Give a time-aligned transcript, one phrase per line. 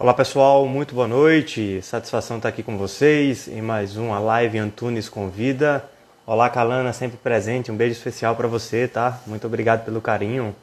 [0.00, 1.82] Olá pessoal, muito boa noite.
[1.82, 5.84] Satisfação estar aqui com vocês em mais uma live Antunes Convida.
[6.24, 7.72] Olá Calana, sempre presente.
[7.72, 9.20] Um beijo especial para você, tá?
[9.26, 10.54] Muito obrigado pelo carinho.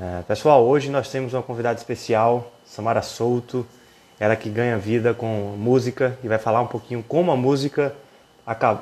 [0.00, 3.64] É, pessoal, hoje nós temos uma convidada especial, Samara Souto.
[4.18, 7.94] Ela que ganha vida com música e vai falar um pouquinho como a música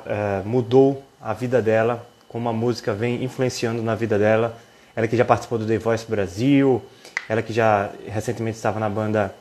[0.07, 4.57] é, mudou a vida dela, como a música vem influenciando na vida dela.
[4.95, 6.81] Ela que já participou do The Voice Brasil,
[7.29, 9.33] ela que já recentemente estava na banda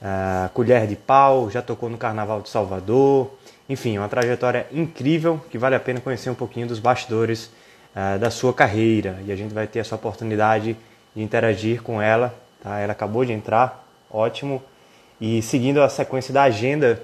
[0.00, 3.30] uh, Colher de Pau, já tocou no Carnaval de Salvador.
[3.68, 7.50] Enfim, uma trajetória incrível que vale a pena conhecer um pouquinho dos bastidores
[7.94, 9.18] uh, da sua carreira.
[9.26, 10.76] E a gente vai ter essa oportunidade
[11.14, 12.34] de interagir com ela.
[12.62, 12.78] Tá?
[12.78, 14.62] Ela acabou de entrar, ótimo.
[15.20, 17.02] E seguindo a sequência da agenda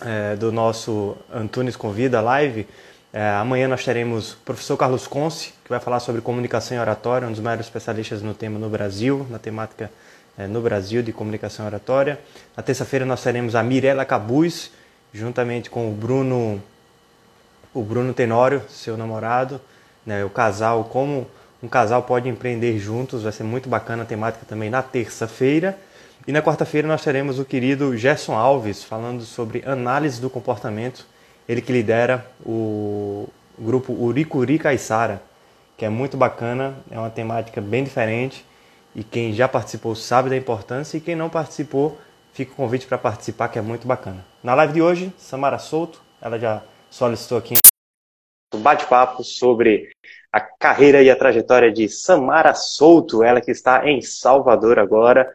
[0.00, 2.66] uh, do nosso Antunes Convida Live,
[3.12, 7.26] é, amanhã nós teremos o professor Carlos Conce, que vai falar sobre comunicação e oratória,
[7.26, 9.90] um dos maiores especialistas no tema no Brasil, na temática
[10.36, 12.20] é, no Brasil de comunicação e oratória.
[12.56, 14.70] Na terça-feira nós teremos a Mirella Cabuz,
[15.12, 16.62] juntamente com o Bruno,
[17.72, 19.60] o Bruno Tenório, seu namorado,
[20.04, 21.26] né, o casal, como
[21.62, 25.78] um casal pode empreender juntos, vai ser muito bacana a temática também na terça-feira.
[26.26, 31.06] E na quarta-feira nós teremos o querido Gerson Alves falando sobre análise do comportamento
[31.48, 35.22] ele que lidera o grupo Uricuri Caissara,
[35.76, 38.44] que é muito bacana, é uma temática bem diferente
[38.94, 41.98] e quem já participou sabe da importância e quem não participou,
[42.32, 44.24] fica o convite para participar que é muito bacana.
[44.42, 47.56] Na live de hoje, Samara Souto, ela já solicitou aqui
[48.54, 49.90] um bate-papo sobre
[50.32, 55.34] a carreira e a trajetória de Samara Souto, ela que está em Salvador agora.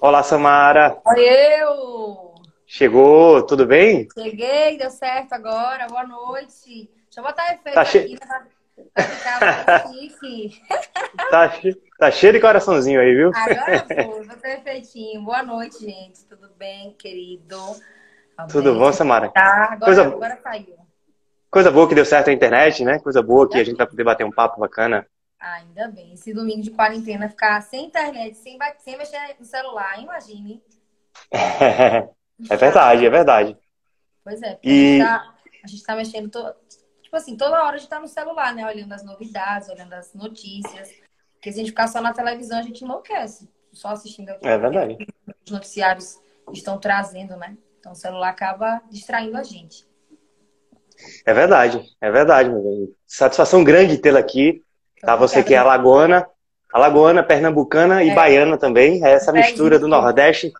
[0.00, 1.00] Olá, Samara!
[1.04, 2.33] Oi, eu!
[2.66, 4.08] Chegou, tudo bem?
[4.12, 5.86] Cheguei, deu certo agora.
[5.86, 6.90] Boa noite.
[7.04, 7.98] Deixa eu botar efeito tá che...
[7.98, 8.50] aqui né,
[8.92, 10.62] pra ficar chique.
[11.30, 11.52] tá,
[11.98, 13.30] tá cheio de coraçãozinho aí, viu?
[13.34, 15.22] Agora foi, vou ter efeitinho.
[15.22, 16.24] Boa noite, gente.
[16.24, 17.56] Tudo bem, querido?
[18.36, 18.80] Tá tudo bem?
[18.80, 19.28] bom, Samara?
[19.28, 20.02] Tá, agora, Coisa...
[20.02, 20.76] agora saiu.
[21.50, 22.98] Coisa boa que deu certo a internet, né?
[22.98, 25.06] Coisa boa que a gente vai poder bater um papo bacana.
[25.38, 26.14] Ah, ainda bem.
[26.14, 30.60] Esse domingo de quarentena ficar sem internet, sem, sem mexer no celular, imagine.
[32.50, 33.56] É verdade, é verdade.
[34.22, 35.00] Pois é, e...
[35.02, 36.54] a gente tá, tá mexendo, to...
[37.02, 38.66] tipo assim, toda hora a gente tá no celular, né?
[38.66, 40.90] Olhando as novidades, olhando as notícias.
[41.34, 43.48] Porque se a gente ficar só na televisão, a gente enlouquece.
[43.72, 44.96] Só assistindo é verdade.
[45.44, 46.18] os noticiários
[46.52, 47.56] estão trazendo, né?
[47.78, 49.84] Então o celular acaba distraindo a gente.
[51.26, 52.94] É verdade, é verdade, meu bem.
[53.06, 54.62] Satisfação grande tê-la aqui.
[55.00, 55.16] Tá?
[55.16, 56.26] Você que é alagoana,
[56.72, 58.14] alagoana, pernambucana e é.
[58.14, 59.04] baiana também.
[59.04, 60.52] É essa mistura do Nordeste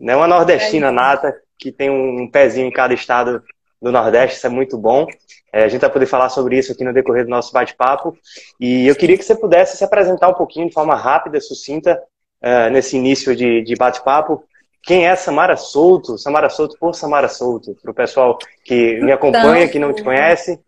[0.00, 0.16] né?
[0.16, 3.42] Uma nordestina nata, que tem um pezinho em cada estado
[3.80, 5.06] do Nordeste, isso é muito bom.
[5.52, 8.16] É, a gente vai poder falar sobre isso aqui no decorrer do nosso bate-papo.
[8.60, 12.00] E eu queria que você pudesse se apresentar um pouquinho de forma rápida, sucinta,
[12.42, 14.44] uh, nesse início de, de bate-papo.
[14.82, 16.18] Quem é Samara Souto?
[16.18, 20.02] Samara Souto por Samara Souto, para o pessoal que me acompanha, então, que não te
[20.02, 20.60] conhece.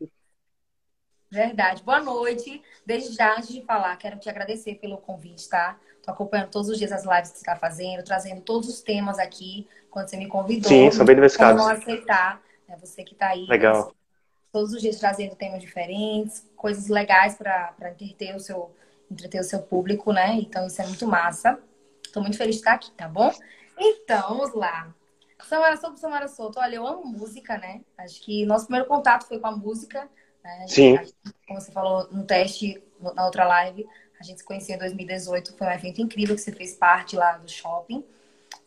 [1.31, 1.83] Verdade.
[1.83, 2.61] Boa noite.
[2.85, 5.79] Desde já, antes de falar, quero te agradecer pelo convite, tá?
[6.11, 9.67] Acompanhando todos os dias as lives que você está fazendo, trazendo todos os temas aqui,
[9.91, 10.69] quando você me convidou.
[10.69, 11.61] Sim, são bem diversificados.
[11.61, 12.77] Como não aceitar, né?
[12.81, 13.47] Você que está aí.
[13.47, 13.93] Legal.
[14.53, 18.75] Todos os dias trazendo temas diferentes, coisas legais para entreter o seu
[19.11, 20.35] entreter o seu público, né?
[20.35, 21.59] Então isso é muito massa.
[22.05, 23.33] Estou muito feliz de estar aqui, tá bom?
[23.79, 24.93] Então, vamos lá.
[25.45, 26.59] Samara sobre Samara Souto.
[26.61, 27.81] Olha, eu amo música, né?
[27.97, 30.09] Acho que nosso primeiro contato foi com a música.
[30.45, 30.67] Né?
[30.69, 30.99] Sim.
[31.47, 32.83] Como você falou no teste,
[33.15, 33.87] na outra live,
[34.21, 37.39] a gente se conheceu em 2018, foi um evento incrível que você fez parte lá
[37.39, 38.05] do shopping,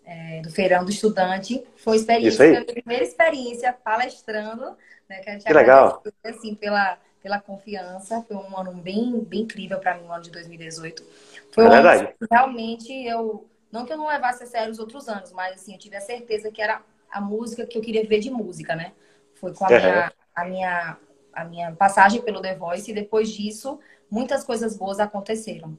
[0.04, 1.64] é, do Feirão do Estudante.
[1.78, 4.76] Foi experiência, foi a primeira experiência palestrando,
[5.08, 5.20] né?
[5.20, 6.02] Que, que legal.
[6.26, 8.24] Assim, pela, pela confiança.
[8.28, 11.06] Foi um ano bem, bem incrível para mim, o ano de 2018.
[11.52, 12.00] Foi é um verdade.
[12.02, 13.48] ano que realmente eu.
[13.72, 16.02] Não que eu não levasse a sério os outros anos, mas assim, eu tive a
[16.02, 16.82] certeza que era
[17.12, 18.92] a música que eu queria ver de música, né?
[19.36, 20.98] Foi com a, minha, a minha,
[21.34, 23.80] a minha passagem pelo The Voice e depois disso
[24.14, 25.76] muitas coisas boas aconteceram.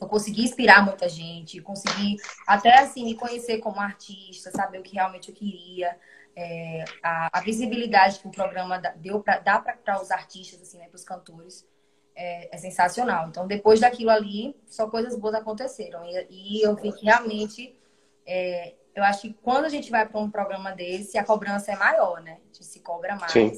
[0.00, 4.94] Eu consegui inspirar muita gente, consegui até assim me conhecer como artista, saber o que
[4.94, 5.98] realmente eu queria,
[6.36, 10.86] é, a, a, visibilidade que o programa deu pra, dá para os artistas, assim, né,
[10.88, 11.66] para os cantores,
[12.14, 13.28] é, é, sensacional.
[13.28, 16.04] Então, depois daquilo ali, só coisas boas aconteceram.
[16.04, 17.76] E, e eu vi que realmente,
[18.24, 21.76] é, eu acho que quando a gente vai para um programa desse, a cobrança é
[21.76, 22.38] maior, né?
[22.42, 23.32] A gente se cobra mais.
[23.32, 23.52] Sim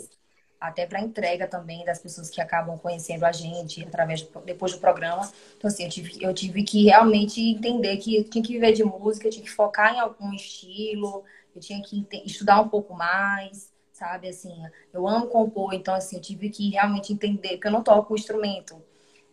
[0.68, 5.30] até para entrega também das pessoas que acabam conhecendo a gente através depois do programa.
[5.56, 8.84] Então, assim, eu tive, eu tive que realmente entender que eu tinha que viver de
[8.84, 11.24] música, eu tinha que focar em algum estilo,
[11.54, 14.28] eu tinha que estudar um pouco mais, sabe?
[14.28, 14.54] Assim,
[14.92, 18.16] eu amo compor, então, assim, eu tive que realmente entender que eu não toco o
[18.16, 18.82] instrumento.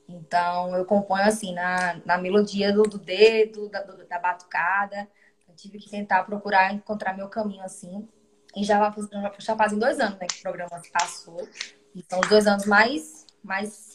[0.08, 5.08] Então, eu componho assim, na, na melodia do, do dedo, da, do, da batucada.
[5.48, 8.08] Eu tive que tentar procurar encontrar meu caminho assim.
[8.56, 8.94] E já,
[9.40, 11.48] já fazem dois anos né, que o programa passou.
[11.96, 13.92] E são os dois anos mais, mais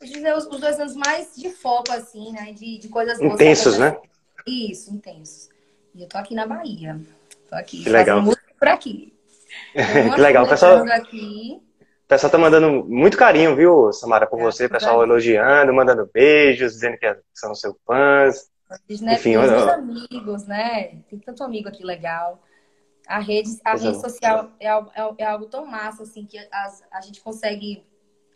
[0.00, 2.52] dizer, os, dois anos mais de foco, assim, né?
[2.52, 3.20] De, de coisas.
[3.20, 3.96] Intensos, né?
[4.46, 5.48] Isso, intensos.
[5.94, 7.00] E eu tô aqui na Bahia.
[7.48, 7.82] Tô aqui.
[7.82, 8.22] Que legal.
[8.58, 9.14] por aqui.
[9.72, 10.44] que legal.
[10.44, 11.60] O pessoal, aqui.
[11.80, 14.66] o pessoal tá mandando muito carinho, viu, Samara, por é, você.
[14.66, 18.48] O pessoal elogiando, mandando beijos, dizendo que são seus fãs.
[19.00, 19.70] Né, Enfim, eu...
[19.70, 20.98] amigos, né?
[21.08, 22.42] Tem tanto amigo aqui legal.
[23.06, 27.00] A rede, a rede social é, é, é, algo tão massa, assim, que a, a
[27.00, 27.84] gente consegue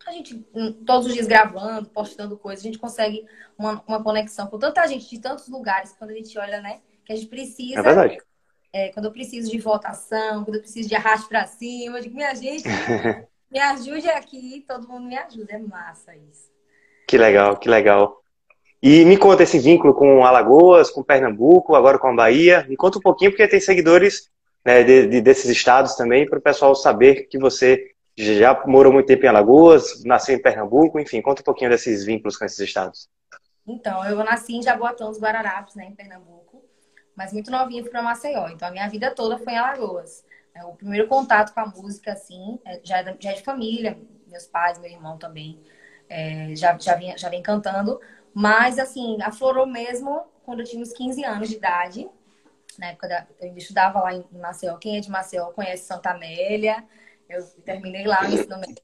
[0.07, 3.27] a gente, hum, todos os dias gravando, postando coisas, a gente consegue
[3.59, 6.81] uma, uma conexão com tanta gente de tantos lugares, quando a gente olha, né?
[7.05, 7.81] Que a gente precisa.
[7.81, 8.19] É verdade.
[8.73, 12.15] É, quando eu preciso de votação, quando eu preciso de arraste para cima, eu digo,
[12.15, 12.65] minha gente,
[13.51, 15.55] me ajude aqui, todo mundo me ajuda.
[15.55, 16.51] É massa isso.
[17.07, 18.23] Que legal, que legal.
[18.83, 22.65] E me conta esse vínculo com Alagoas, com Pernambuco, agora com a Bahia.
[22.69, 24.31] Me conta um pouquinho, porque tem seguidores
[24.69, 29.07] né, de, de, desses estados também, para o pessoal saber que você já morou muito
[29.07, 33.09] tempo em Alagoas, nasceu em Pernambuco, enfim, conta um pouquinho desses vínculos com esses estados.
[33.67, 36.63] Então, eu nasci em Jaboatão dos Guararapes, né, em Pernambuco,
[37.17, 40.23] mas muito novinha fui para Maceió, então a minha vida toda foi em Alagoas.
[40.55, 43.97] É, o primeiro contato com a música, assim, é, já, é, já é de família,
[44.27, 45.59] meus pais, meu irmão também,
[46.11, 47.99] é, já, já, vinha, já vem cantando,
[48.35, 52.07] mas, assim, aflorou mesmo quando eu tinha uns 15 anos de idade,
[52.79, 56.85] na época da, eu estudava lá em Maceió, quem é de Maceió conhece Santa Amélia,
[57.29, 58.83] eu terminei lá no ensino médio.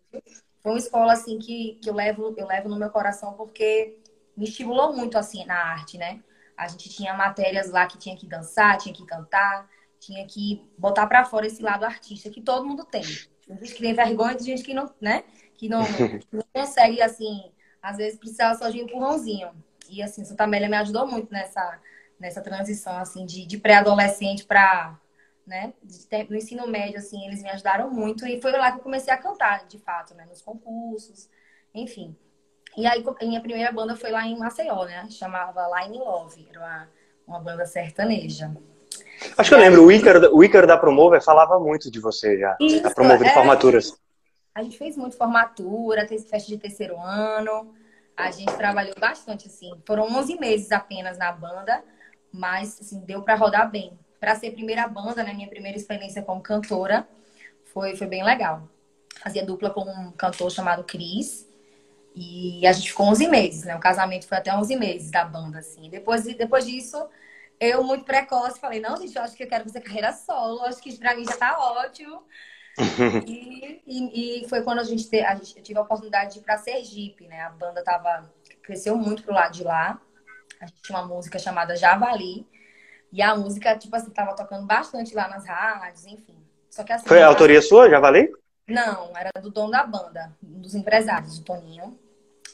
[0.60, 3.98] Foi uma escola, assim, que, que eu, levo, eu levo no meu coração porque
[4.36, 6.22] me estimulou muito, assim, na arte, né?
[6.56, 9.68] A gente tinha matérias lá que tinha que dançar, tinha que cantar,
[10.00, 13.02] tinha que botar para fora esse lado artista que todo mundo tem.
[13.46, 15.24] Tem gente que tem vergonha, tem gente que não, né?
[15.54, 15.82] Que não,
[16.18, 17.52] que não consegue, assim,
[17.82, 19.50] às vezes precisava só de um empurrãozinho.
[19.88, 21.78] E, assim, Santa Amélia me ajudou muito nessa,
[22.18, 24.98] nessa transição, assim, de, de pré-adolescente para
[25.46, 25.72] né?
[26.28, 28.26] No ensino médio, assim, eles me ajudaram muito.
[28.26, 30.24] E foi lá que eu comecei a cantar, de fato, né?
[30.28, 31.28] Nos concursos,
[31.74, 32.16] enfim.
[32.76, 35.06] E aí, minha primeira banda foi lá em Maceió, né?
[35.10, 36.46] Chamava Line Love.
[36.50, 36.88] Era uma,
[37.26, 38.50] uma banda sertaneja.
[39.36, 42.56] Acho que eu lembro, o Ícaro, o Ícaro da Promover falava muito de você já.
[42.60, 43.96] Isso, a Promover de é, formaturas.
[44.54, 47.74] A gente fez muito formatura, fez festa de terceiro ano.
[48.16, 49.70] A gente trabalhou bastante, assim.
[49.86, 51.82] Foram 11 meses apenas na banda,
[52.34, 55.32] mas, assim, deu para rodar bem para ser primeira banda, né?
[55.34, 57.06] Minha primeira experiência como cantora
[57.72, 58.66] foi, foi bem legal.
[59.22, 61.46] Fazia dupla com um cantor chamado Cris.
[62.16, 63.76] E a gente ficou 11 meses, né?
[63.76, 65.90] O casamento foi até 11 meses da banda, assim.
[65.90, 66.96] Depois, depois disso,
[67.60, 70.62] eu, muito precoce, falei: não, gente, eu acho que eu quero fazer carreira solo.
[70.62, 72.22] Acho que pra mim já tá ótimo.
[73.26, 76.38] e, e, e, foi quando a gente, te, a gente eu tive a oportunidade de
[76.38, 77.42] ir pra Sergipe, né?
[77.42, 78.32] A banda tava,
[78.62, 80.00] cresceu muito pro lado de lá.
[80.64, 82.46] A gente tinha uma música chamada Javali,
[83.12, 86.36] e a música, tipo assim, tava tocando bastante lá nas rádios, enfim.
[86.68, 87.06] Só que assim.
[87.06, 88.36] Foi a autoria sua, já valeu?
[88.66, 91.98] Não, era do dono da banda, um dos empresários, o Toninho.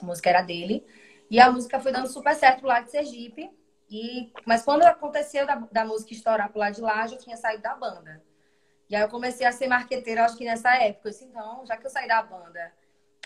[0.03, 0.85] A música era dele.
[1.31, 3.49] E a música foi dando super certo lá de Sergipe.
[3.89, 4.33] E...
[4.45, 7.63] Mas quando aconteceu da, da música estourar pro lado de lá, eu já tinha saído
[7.63, 8.21] da banda.
[8.89, 11.09] E aí eu comecei a ser marqueteira, acho que nessa época.
[11.09, 12.73] Eu disse, então, já que eu saí da banda,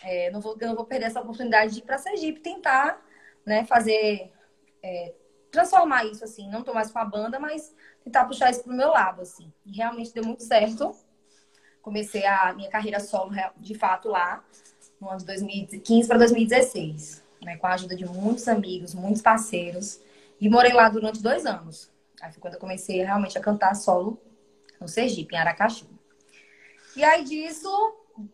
[0.02, 3.02] é, não vou, eu não vou perder essa oportunidade de ir para Sergipe tentar
[3.46, 4.30] né, fazer
[4.84, 5.14] é,
[5.50, 8.90] transformar isso, assim, não tô mais com a banda, mas tentar puxar isso pro meu
[8.90, 9.50] lado, assim.
[9.64, 10.94] E realmente deu muito certo.
[11.80, 14.44] Comecei a minha carreira solo, de fato, lá,
[15.00, 17.56] no ano de 2015 para 2016, né?
[17.56, 20.00] Com a ajuda de muitos amigos, muitos parceiros.
[20.38, 21.90] E morei lá durante dois anos.
[22.20, 24.20] Aí foi quando eu comecei realmente a cantar solo
[24.78, 25.87] no Sergipe, em Aracaju.
[26.94, 27.70] E aí disso,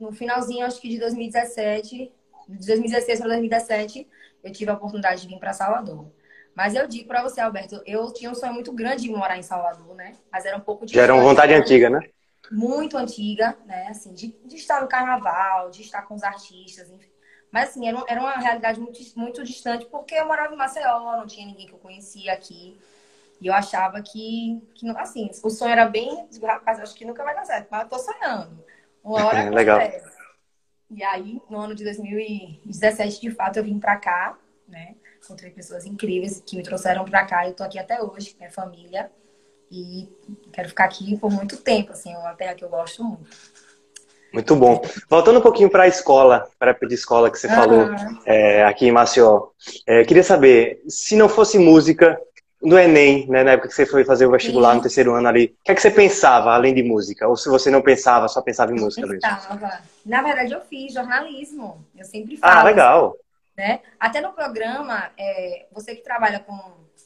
[0.01, 2.13] no finalzinho, acho que de 2017,
[2.49, 4.09] de 2016 para 2017,
[4.43, 6.11] eu tive a oportunidade de vir para Salvador.
[6.55, 9.43] Mas eu digo para você, Alberto, eu tinha um sonho muito grande de morar em
[9.43, 10.17] Salvador, né?
[10.31, 10.95] Mas era um pouco de.
[10.95, 12.09] Já era uma vontade antiga, né?
[12.51, 13.89] Muito antiga, né?
[13.89, 17.09] Assim, de, de estar no carnaval, de estar com os artistas, enfim.
[17.53, 21.27] Mas, assim, era, era uma realidade muito, muito distante, porque eu morava em Maceió, não
[21.27, 22.79] tinha ninguém que eu conhecia aqui.
[23.41, 26.29] E eu achava que, que assim, o sonho era bem.
[26.43, 28.63] Rapaz, acho que nunca vai dar certo, mas eu tô sonhando.
[29.03, 29.81] Uma hora Legal.
[30.91, 34.37] E aí, no ano de 2017, de fato, eu vim pra cá,
[34.69, 34.97] né?
[35.31, 37.47] Encontrei pessoas incríveis que me trouxeram para cá.
[37.47, 39.11] Eu tô aqui até hoje, minha família.
[39.71, 40.09] E
[40.53, 43.31] quero ficar aqui por muito tempo, assim, é uma terra que eu gosto muito.
[44.33, 44.83] Muito bom.
[45.09, 47.89] Voltando um pouquinho para a escola, para a época de escola que você falou
[48.27, 49.49] é, aqui em Maceió.
[49.87, 52.21] É, queria saber, se não fosse música,
[52.63, 54.77] no Enem, né, na época que você foi fazer o vestibular Sim.
[54.77, 57.27] no terceiro ano ali, o que é que você pensava além de música?
[57.27, 59.81] Ou se você não pensava, só pensava em música eu pensava.
[60.05, 61.85] Na verdade, eu fiz jornalismo.
[61.97, 62.61] Eu sempre ah, falo.
[62.61, 63.17] Ah, legal.
[63.61, 63.83] Né?
[63.99, 66.59] Até no programa, é, você que trabalha com,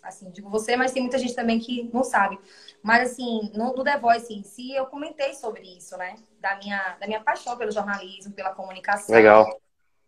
[0.04, 2.38] assim, digo você, mas tem muita gente também que não sabe.
[2.80, 6.14] Mas, assim, no, no The Voice em si, eu comentei sobre isso, né?
[6.38, 9.12] Da minha, da minha paixão pelo jornalismo, pela comunicação.
[9.12, 9.60] Legal.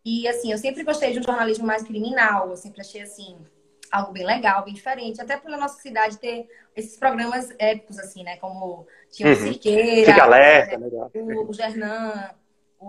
[0.04, 2.48] E, assim, eu sempre gostei de um jornalismo mais criminal.
[2.48, 3.36] Eu sempre achei, assim,
[3.90, 5.20] algo bem legal, bem diferente.
[5.20, 8.36] Até pela nossa cidade ter esses programas épicos, assim, né?
[8.36, 9.36] Como tinha o uhum.
[9.36, 10.88] Cirqueira, Fica alerta, né?
[11.12, 12.30] o, o Gernan,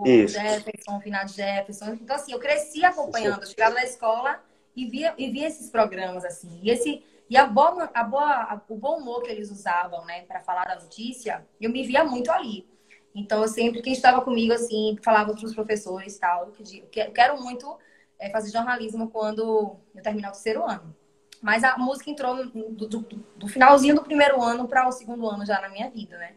[0.06, 0.34] Isso.
[0.34, 1.94] Jefferson, o Finado Jefferson.
[1.94, 3.42] Então, assim, eu cresci acompanhando.
[3.42, 4.42] Eu chegava na escola
[4.74, 6.60] e via, e via esses programas, assim.
[6.62, 10.22] E, esse, e a boa, a boa, a, o bom humor que eles usavam, né,
[10.22, 12.68] para falar da notícia, eu me via muito ali.
[13.14, 16.52] Então, eu sempre, quem estava comigo, assim, falava para os professores e tal,
[16.90, 17.76] que eu quero muito
[18.18, 20.94] é, fazer jornalismo quando eu terminar o terceiro ano.
[21.40, 22.98] Mas a música entrou do, do,
[23.36, 26.34] do finalzinho do primeiro ano para o segundo ano já na minha vida, né?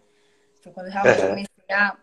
[0.62, 1.98] Foi quando eu realmente comecei a,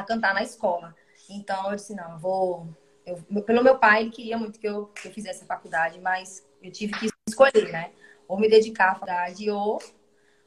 [0.00, 0.94] a cantar na escola.
[1.28, 2.68] Então eu disse, não, eu vou.
[3.04, 6.44] Eu, pelo meu pai, ele queria muito que eu, que eu fizesse a faculdade, mas
[6.62, 7.90] eu tive que escolher, né?
[8.28, 9.78] Ou me dedicar à faculdade ou,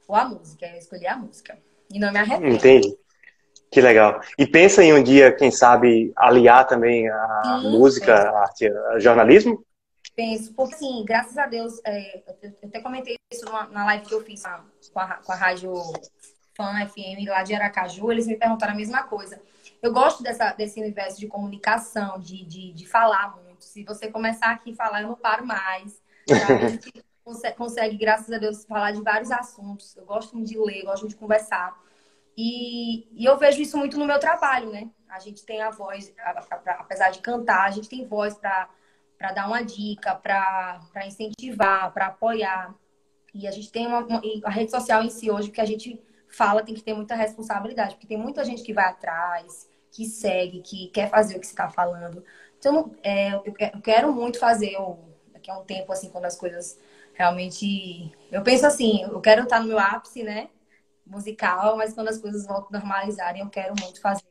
[0.07, 0.65] ou à música.
[0.67, 1.57] Eu escolhi a música.
[1.91, 2.55] E não me arrependo.
[2.55, 2.97] Entendi.
[3.71, 4.19] Que legal.
[4.37, 8.99] E pensa em um dia, quem sabe, aliar também a Sim, música, a arte, a
[8.99, 9.63] jornalismo?
[10.15, 14.21] Penso, porque sim, graças a Deus, é, eu até comentei isso na live que eu
[14.21, 14.43] fiz
[14.91, 15.71] com a, com a rádio
[16.59, 19.41] Fan FM lá de Aracaju, eles me perguntaram a mesma coisa.
[19.81, 23.63] Eu gosto dessa, desse universo de comunicação, de, de, de falar muito.
[23.63, 26.01] Se você começar aqui a falar, eu não paro mais.
[26.29, 26.91] A gente
[27.23, 29.95] consegue, consegue, graças a Deus, falar de vários assuntos.
[29.95, 31.81] Eu gosto de ler, gosto de conversar.
[32.35, 34.89] E, e eu vejo isso muito no meu trabalho, né?
[35.07, 36.13] A gente tem a voz,
[36.77, 42.75] apesar de cantar, a gente tem voz para dar uma dica, para incentivar, para apoiar.
[43.33, 46.03] E a gente tem uma, uma, a rede social em si hoje, que a gente
[46.29, 50.61] fala, tem que ter muita responsabilidade, porque tem muita gente que vai atrás, que segue,
[50.61, 52.23] que quer fazer o que você está falando.
[52.57, 54.75] Então, é, eu quero muito fazer
[55.33, 56.77] daqui a um tempo, assim, quando as coisas
[57.13, 58.11] realmente.
[58.31, 60.49] Eu penso assim, eu quero estar no meu ápice, né?
[61.09, 64.23] musical, mas quando as coisas voltam a normalizarem, eu quero muito fazer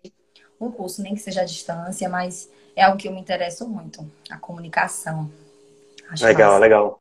[0.61, 4.09] um curso, nem que seja à distância, mas é algo que eu me interesso muito,
[4.31, 5.31] a comunicação.
[6.09, 6.61] Acho legal, massa.
[6.61, 6.99] legal.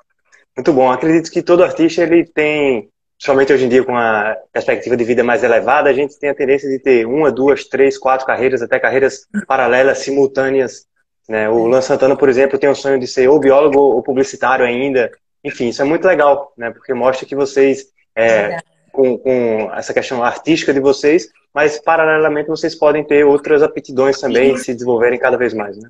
[0.55, 0.91] Muito bom.
[0.91, 5.23] Acredito que todo artista ele tem, somente hoje em dia com a perspectiva de vida
[5.23, 8.79] mais elevada, a gente tem a tendência de ter uma, duas, três, quatro carreiras, até
[8.79, 10.85] carreiras paralelas, simultâneas.
[11.27, 11.49] Né?
[11.49, 15.11] O Lan Santana, por exemplo, tem o sonho de ser ou biólogo ou publicitário ainda.
[15.43, 16.71] Enfim, isso é muito legal, né?
[16.71, 18.57] Porque mostra que vocês é,
[18.91, 24.53] com, com essa questão artística de vocês, mas paralelamente vocês podem ter outras aptidões também
[24.53, 25.89] e se desenvolverem cada vez mais, né?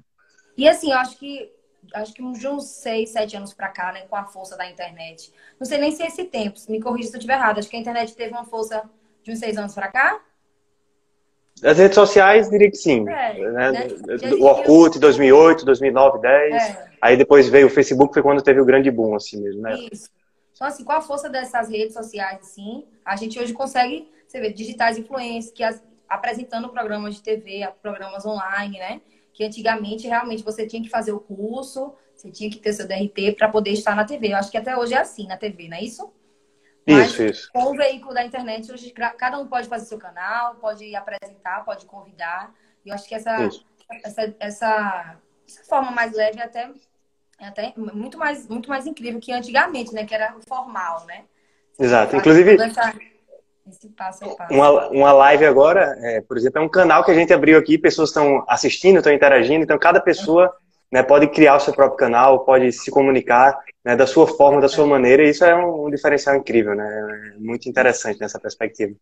[0.57, 1.50] E assim, eu acho que
[1.94, 5.34] acho que de uns seis, sete anos para cá, né, com a força da internet.
[5.60, 7.60] Não sei nem se é esse tempo, me corrija se eu estiver errado.
[7.60, 8.84] Acho que a internet teve uma força
[9.24, 10.22] de uns seis anos para cá.
[11.63, 13.08] As redes sociais, diria que sim.
[13.10, 13.72] É, né?
[13.72, 13.88] Né?
[14.39, 16.53] O Orkut, 2008, 2009, 10.
[16.53, 16.88] É.
[17.01, 19.75] Aí depois veio o Facebook, foi quando teve o grande boom, assim mesmo, né?
[19.91, 20.10] Isso.
[20.53, 24.51] Então, assim, com a força dessas redes sociais, assim, a gente hoje consegue, você vê,
[24.51, 29.01] digitais influências, que as, apresentando programas de TV, programas online, né?
[29.38, 33.34] Que antigamente, realmente, você tinha que fazer o curso, você tinha que ter seu DRT
[33.38, 34.34] para poder estar na TV.
[34.34, 36.12] Eu acho que até hoje é assim na TV, não é isso?
[36.88, 37.51] Mas, isso, isso.
[37.53, 41.86] Com o veículo da internet, hoje cada um pode fazer seu canal, pode apresentar, pode
[41.86, 42.51] convidar.
[42.84, 43.48] E eu acho que essa,
[44.03, 45.17] essa, essa,
[45.48, 46.72] essa forma mais leve até
[47.39, 50.03] é até muito mais, muito mais incrível que antigamente, né?
[50.03, 51.25] Que era formal, né?
[51.77, 52.15] Exato.
[52.15, 52.91] Inclusive, essa,
[53.69, 54.53] esse passo a passo.
[54.53, 57.77] Uma, uma live agora, é, por exemplo, é um canal que a gente abriu aqui,
[57.77, 60.53] pessoas estão assistindo, estão interagindo, então cada pessoa
[60.91, 64.69] né, pode criar o seu próprio canal, pode se comunicar né, da sua forma, da
[64.69, 67.33] sua maneira, e isso é um, um diferencial incrível, né?
[67.36, 68.93] É muito interessante nessa perspectiva.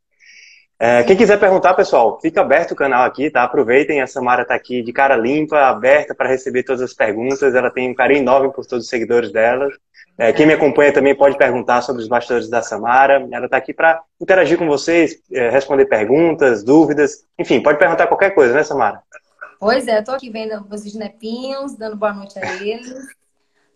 [0.78, 3.44] É, quem quiser perguntar, pessoal, fica aberto o canal aqui, tá?
[3.44, 7.56] Aproveitem, a Samara está aqui de cara limpa, aberta para receber todas as perguntas.
[7.56, 9.70] Ela tem um carinho enorme por todos os seguidores dela.
[10.18, 13.28] É, quem me acompanha também pode perguntar sobre os bastidores da Samara.
[13.32, 17.26] Ela está aqui para interagir com vocês, é, responder perguntas, dúvidas.
[17.38, 19.04] Enfim, pode perguntar qualquer coisa, né, Samara?
[19.60, 23.06] Pois é, estou aqui vendo os nepinhos, dando boa noite a eles.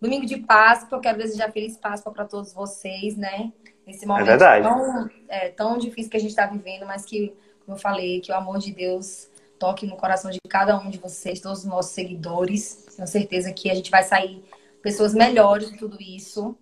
[0.02, 3.52] Domingo de Páscoa, eu quero desejar feliz Páscoa para todos vocês, né?
[3.86, 7.34] Nesse momento é tão, é, tão difícil que a gente está vivendo, mas que,
[7.66, 9.28] como eu falei, que o amor de Deus
[9.58, 12.88] toque no coração de cada um de vocês, todos os nossos seguidores.
[12.96, 14.42] Tenho certeza que a gente vai sair
[14.82, 16.58] pessoas melhores de tudo isso,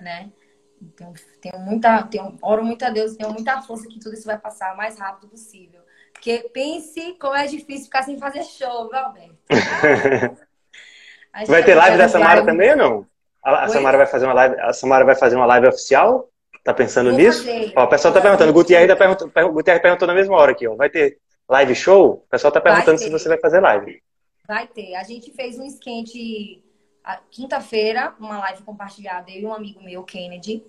[0.00, 0.30] né?
[0.96, 4.38] Tenho, tenho muita, tenho, oro muito a Deus, tenho muita força que tudo isso vai
[4.38, 5.80] passar o mais rápido possível.
[6.12, 9.36] Porque pense como é difícil ficar sem fazer show, viu, Alberto?
[11.46, 13.06] vai ter live da Samara também ou não?
[13.42, 16.28] A, a Samara vai fazer uma live, a Samara vai fazer uma live oficial?
[16.62, 17.46] Tá pensando Vou nisso?
[17.76, 18.50] Ó, o pessoal tá perguntando.
[18.50, 20.74] O Gutierrez, tá perguntando, perguntou na mesma hora aqui, ó.
[20.74, 22.24] Vai ter live show?
[22.24, 24.02] O pessoal tá perguntando se você vai fazer live.
[24.48, 24.94] Vai ter.
[24.94, 26.63] A gente fez um esquente
[27.30, 30.64] quinta-feira, uma live compartilhada, eu e um amigo meu, Kennedy.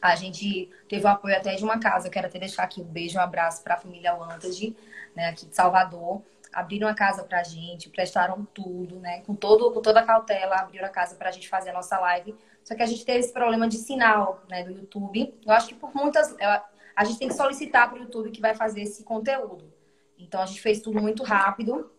[0.00, 2.10] A gente teve o apoio até de uma casa.
[2.10, 4.76] Quero até deixar aqui um beijo, um abraço para a família Wantage,
[5.14, 6.22] né, aqui de Salvador.
[6.52, 9.20] Abriram a casa pra gente, prestaram tudo, né?
[9.20, 12.34] Com, todo, com toda a cautela, abriram a casa pra gente fazer a nossa live.
[12.64, 15.34] Só que a gente teve esse problema de sinal, né, do YouTube.
[15.44, 16.34] Eu acho que por muitas.
[16.96, 19.72] A gente tem que solicitar para o YouTube que vai fazer esse conteúdo.
[20.18, 21.90] Então a gente fez tudo muito rápido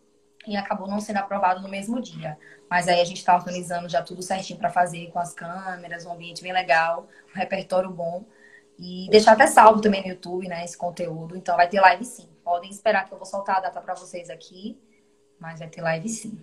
[0.46, 2.36] e acabou não sendo aprovado no mesmo dia.
[2.68, 6.12] Mas aí a gente está organizando já tudo certinho para fazer com as câmeras, um
[6.12, 8.24] ambiente bem legal, um repertório bom.
[8.78, 11.36] E deixar até salvo também no YouTube, né, esse conteúdo.
[11.36, 12.28] Então vai ter live sim.
[12.42, 14.78] Podem esperar que eu vou soltar a data para vocês aqui,
[15.38, 16.38] mas vai ter live sim.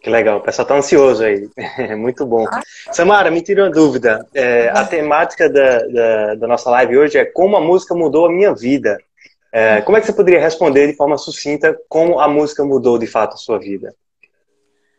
[0.00, 1.48] Que legal, o pessoal tá ansioso aí.
[1.96, 2.46] Muito bom.
[2.46, 4.24] Ah, Samara, me tira uma dúvida.
[4.32, 8.32] É, a temática da, da, da, nossa live hoje é como a música mudou a
[8.32, 8.98] minha vida.
[9.58, 13.06] É, como é que você poderia responder de forma sucinta como a música mudou de
[13.06, 13.96] fato a sua vida?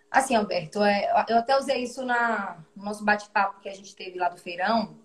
[0.09, 4.17] Assim, Alberto, é, eu até usei isso na, no nosso bate-papo que a gente teve
[4.17, 4.97] lá do feirão.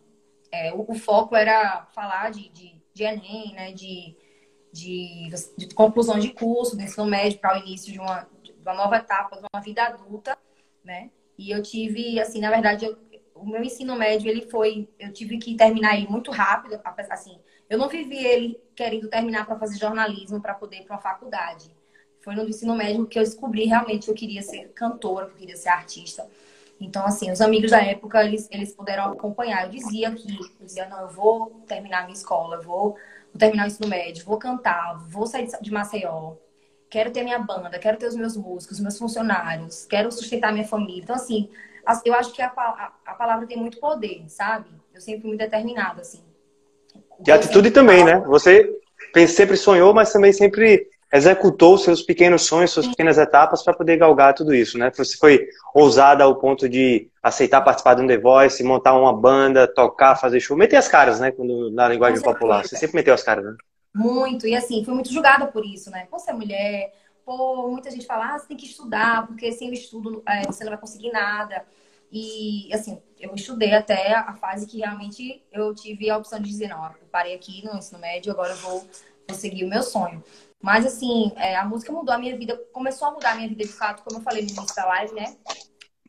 [0.51, 4.17] É, o, o, foco era falar de, de, de Enem, né, de,
[4.73, 5.29] de,
[5.59, 8.97] de conclusão de curso, do ensino médio para o início de uma, de uma nova
[8.97, 10.35] etapa, de uma vida adulta,
[10.83, 11.11] né?
[11.37, 12.97] E eu tive, assim, na verdade, eu,
[13.43, 16.81] o meu ensino médio, ele foi, eu tive que terminar ele muito rápido,
[17.11, 21.03] assim, eu não vivi ele querendo terminar para fazer jornalismo, para poder ir para uma
[21.03, 21.75] faculdade.
[22.21, 25.39] Foi no ensino médio que eu descobri realmente que eu queria ser cantora, que eu
[25.39, 26.27] queria ser artista.
[26.81, 29.65] Então, assim, os amigos da época, eles, eles puderam acompanhar.
[29.65, 33.65] Eu dizia que, eu dizia, não, eu vou terminar minha escola, eu vou, vou terminar
[33.65, 36.35] o ensino médio, vou cantar, vou sair de Maceió,
[36.91, 40.67] quero ter minha banda, quero ter os meus músicos, os meus funcionários, quero sustentar minha
[40.67, 41.03] família.
[41.03, 41.49] Então, assim,
[42.05, 44.67] eu acho que a, a, a palavra tem muito poder, sabe?
[44.95, 46.23] Eu sempre fui muito determinada, assim.
[47.27, 48.21] E atitude também, né?
[48.27, 48.69] Você
[49.29, 54.33] sempre sonhou, mas também sempre executou seus pequenos sonhos, suas pequenas etapas para poder galgar
[54.33, 54.91] tudo isso, né?
[54.95, 59.69] Você foi ousada ao ponto de aceitar participar de um The Voice, montar uma banda,
[59.69, 61.31] tocar, fazer show, meter as caras, né?
[61.31, 62.65] Quando, na linguagem popular.
[62.65, 63.55] Você sempre meteu as caras, né?
[63.95, 64.47] Muito.
[64.47, 66.07] E assim, fui muito julgada por isso, né?
[66.11, 66.93] Por ser mulher,
[67.25, 70.65] pô, muita gente fala, ah, você tem que estudar, porque sem o estudo é, você
[70.65, 71.65] não vai conseguir nada.
[72.11, 76.69] E, assim, eu estudei até a fase que realmente eu tive a opção de dizer,
[76.69, 78.87] não, eu parei aqui no ensino médio, agora eu vou,
[79.27, 80.23] vou seguir o meu sonho.
[80.61, 83.65] Mas, assim, é, a música mudou a minha vida, começou a mudar a minha vida
[83.65, 85.37] de fato, como eu falei no início da live, né?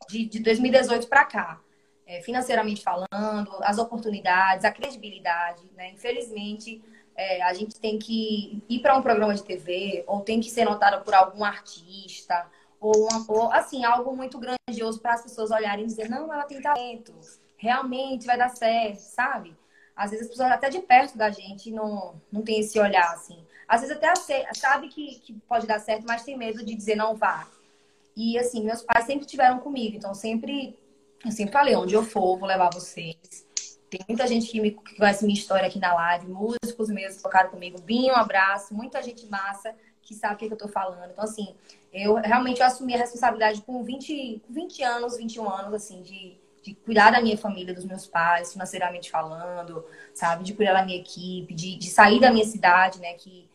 [0.08, 1.60] De, de 2018 para cá.
[2.06, 5.90] É, financeiramente falando, as oportunidades, a credibilidade, né?
[5.92, 6.82] Infelizmente,
[7.16, 10.64] é, a gente tem que ir para um programa de TV ou tem que ser
[10.64, 12.46] notada por algum artista
[12.80, 16.44] ou, uma, ou assim, algo muito grandioso para as pessoas olharem e dizer, não, ela
[16.44, 17.14] tem talento,
[17.56, 19.56] realmente vai dar certo, sabe?
[19.96, 23.38] Às vezes as pessoas até de perto da gente não, não tem esse olhar, assim.
[23.66, 24.12] Às vezes até
[24.52, 27.48] sabe que, que pode dar certo, mas tem medo de dizer não vá.
[28.16, 30.78] E assim, meus pais sempre tiveram comigo, então sempre,
[31.24, 33.46] eu sempre falei, onde eu for, vou levar vocês.
[33.94, 37.48] Tem muita gente que, me, que conhece minha história aqui na live, músicos mesmo tocaram
[37.48, 37.80] comigo.
[37.80, 41.12] Binho, um abraço, muita gente massa que sabe o que, que eu tô falando.
[41.12, 41.54] Então, assim,
[41.92, 47.12] eu realmente assumi a responsabilidade com 20, 20 anos, 21 anos, assim, de, de cuidar
[47.12, 50.42] da minha família, dos meus pais, financeiramente falando, sabe?
[50.42, 53.14] De cuidar da minha equipe, de, de sair da minha cidade, né?
[53.14, 53.48] Que,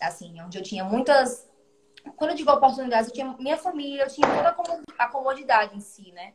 [0.00, 1.46] assim, onde eu tinha muitas.
[2.16, 6.10] Quando eu digo oportunidades, eu tinha minha família, eu tinha toda a comodidade em si,
[6.12, 6.32] né?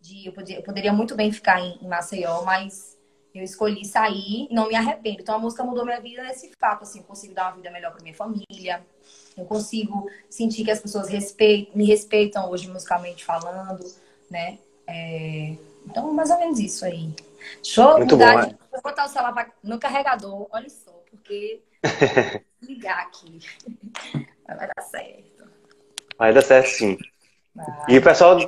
[0.00, 2.95] De, eu, podia, eu poderia muito bem ficar em, em Maceió, mas
[3.38, 5.20] eu escolhi sair e não me arrependo.
[5.20, 7.92] Então a música mudou minha vida nesse fato, assim, eu consigo dar uma vida melhor
[7.92, 8.84] para minha família.
[9.36, 13.84] Eu consigo sentir que as pessoas respeitam, me respeitam hoje musicalmente falando,
[14.30, 14.58] né?
[14.86, 15.54] É...
[15.84, 17.14] Então, mais ou menos isso aí.
[17.76, 18.56] Eu Muito mudar bom, de...
[18.72, 21.60] Vou botar o celular no carregador, olha só, porque
[22.62, 23.38] ligar aqui.
[24.46, 25.48] Vai dar certo.
[26.18, 26.98] Vai dar certo sim.
[27.88, 28.38] E o pessoal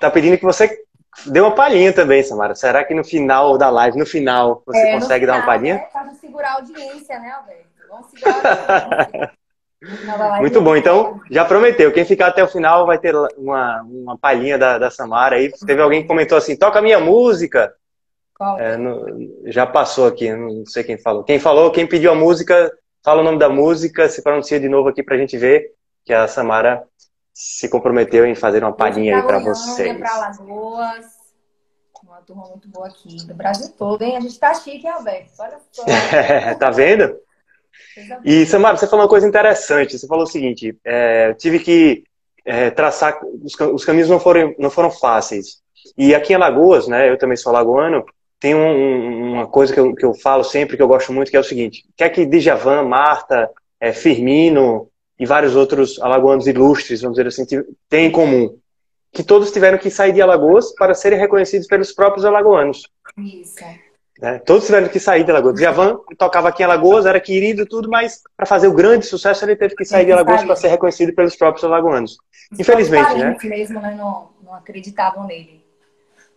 [0.00, 0.84] tá pedindo que você
[1.26, 2.54] Deu uma palhinha também, Samara.
[2.54, 5.74] Será que no final da live, no final, você é, consegue final, dar uma palhinha?
[5.74, 5.86] Né?
[5.92, 7.68] Pra segurar a audiência, né, Alberto?
[7.88, 9.38] Vamos segurar a audiência.
[10.40, 11.92] Muito bom, então já prometeu.
[11.92, 15.52] Quem ficar até o final vai ter uma, uma palhinha da, da Samara aí.
[15.66, 17.72] Teve alguém que comentou assim: toca minha música.
[18.34, 18.58] Qual?
[18.58, 19.06] É, no,
[19.46, 21.22] já passou aqui, não sei quem falou.
[21.24, 22.72] Quem falou, quem pediu a música,
[23.04, 25.72] fala o nome da música, se pronuncia de novo aqui pra gente ver
[26.04, 26.82] que a Samara
[27.40, 29.96] se comprometeu em fazer uma palhinha aí para vocês.
[29.96, 31.06] Para Lagoas,
[32.02, 34.16] uma turma muito boa aqui, do Brasil todo, hein?
[34.16, 35.30] A gente tá chique, hein, Alberto?
[35.38, 35.84] Olha só.
[36.58, 37.16] tá vendo?
[38.24, 39.96] E, Samara, você falou uma coisa interessante.
[39.96, 42.02] Você falou o seguinte: é, eu tive que
[42.44, 45.62] é, traçar, os, os, caminhos não foram, não foram fáceis.
[45.96, 48.04] E aqui em Alagoas, né, eu também sou lagoano,
[48.40, 51.36] tem um, uma coisa que eu, que eu falo sempre, que eu gosto muito, que
[51.36, 53.48] é o seguinte: quer que Djavan, Marta,
[53.78, 57.44] é, Firmino, e vários outros alagoanos ilustres, vamos dizer assim,
[57.88, 58.56] têm em comum.
[59.12, 62.82] que todos tiveram que sair de Alagoas para serem reconhecidos pelos próprios alagoanos.
[63.16, 63.64] Isso.
[64.20, 64.38] Né?
[64.40, 65.54] Todos tiveram que sair de Alagoas.
[65.54, 69.56] Djavan tocava aqui em Alagoas, era querido tudo, mas para fazer o grande sucesso ele
[69.56, 72.18] teve que sair de Alagoas para ser reconhecido pelos próprios alagoanos.
[72.52, 73.36] Os Infelizmente, né?
[73.44, 75.58] mesmo né, não, não acreditavam nele.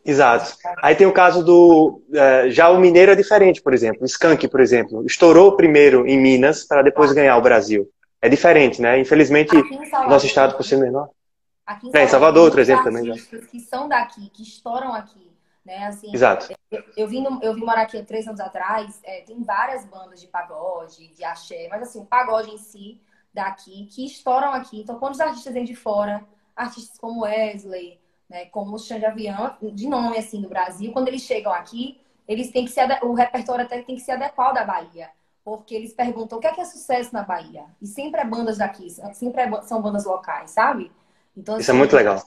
[0.03, 0.55] Exato.
[0.81, 2.01] Aí tem o caso do.
[2.09, 4.01] Uh, já o mineiro é diferente, por exemplo.
[4.01, 7.87] O Skank, por exemplo, estourou primeiro em Minas para depois ganhar o Brasil.
[8.21, 8.99] É diferente, né?
[8.99, 9.51] Infelizmente,
[10.07, 11.09] nosso estado, por ser menor.
[11.65, 13.05] Aqui em Salvador, é, em Salvador outro exemplo também.
[13.05, 13.37] Já.
[13.47, 15.31] que são daqui, que estouram aqui.
[15.65, 15.85] Né?
[15.85, 16.53] Assim, Exato.
[16.69, 20.19] Eu, eu, vim, eu vim morar aqui há três anos atrás, é, tem várias bandas
[20.19, 22.99] de pagode, de axé, mas assim, o pagode em si,
[23.33, 24.81] daqui, que estouram aqui.
[24.81, 29.55] Então, quando os artistas vêm de fora, artistas como Wesley, né, como o Xande Avião,
[29.61, 33.65] de nome assim do Brasil, quando eles chegam aqui, eles têm que se o repertório
[33.65, 35.09] até tem que se adequar ao da Bahia,
[35.43, 38.57] porque eles perguntam o que é que é sucesso na Bahia e sempre é bandas
[38.57, 40.91] daqui, sempre é, são bandas locais, sabe?
[41.35, 42.21] Então assim, isso é muito legal.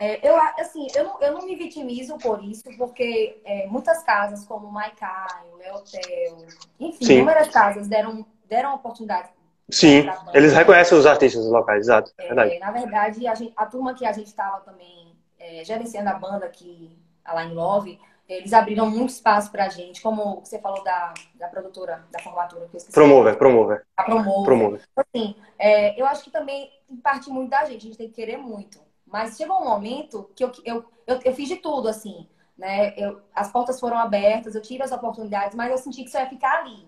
[0.00, 4.44] É, eu assim, eu não, eu não me vitimizo por isso, porque é, muitas casas
[4.44, 6.46] como o Maicai, o Leotel,
[6.78, 7.14] enfim, Sim.
[7.14, 9.28] inúmeras casas deram deram oportunidade
[9.70, 12.10] Sim, eles reconhecem os artistas locais, exato.
[12.16, 12.58] É, verdade.
[12.58, 16.46] Na verdade, a, gente, a turma que a gente estava também é, gerenciando a banda
[16.46, 21.48] aqui, lá em Love, eles abriram muito espaço pra gente, como você falou da, da
[21.48, 22.92] produtora da formatura que eu esqueci.
[22.92, 23.86] Promover, promover.
[23.96, 24.44] A promover.
[24.44, 24.88] promover.
[24.92, 26.70] Então, assim, é, eu acho que também
[27.02, 28.78] parte muito da gente, a gente tem que querer muito.
[29.06, 32.92] Mas chegou um momento que eu, eu, eu, eu fiz de tudo, assim, né?
[32.98, 36.28] Eu, as portas foram abertas, eu tive as oportunidades, mas eu senti que isso ia
[36.28, 36.86] ficar ali.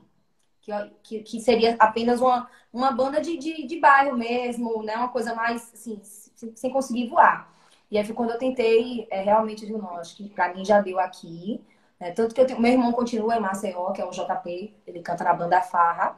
[0.60, 0.72] Que,
[1.02, 4.94] que, que seria apenas uma, uma banda de, de, de bairro mesmo, né?
[4.94, 7.50] Uma coisa mais, assim, sem, sem conseguir voar.
[7.90, 11.00] E aí foi quando eu tentei, é, realmente, não, acho que pra mim já deu
[11.00, 11.64] aqui.
[11.98, 12.12] Né?
[12.12, 15.24] Tanto que eu tenho, meu irmão continua em Maceió, que é o JP, ele canta
[15.24, 16.16] na banda Farra.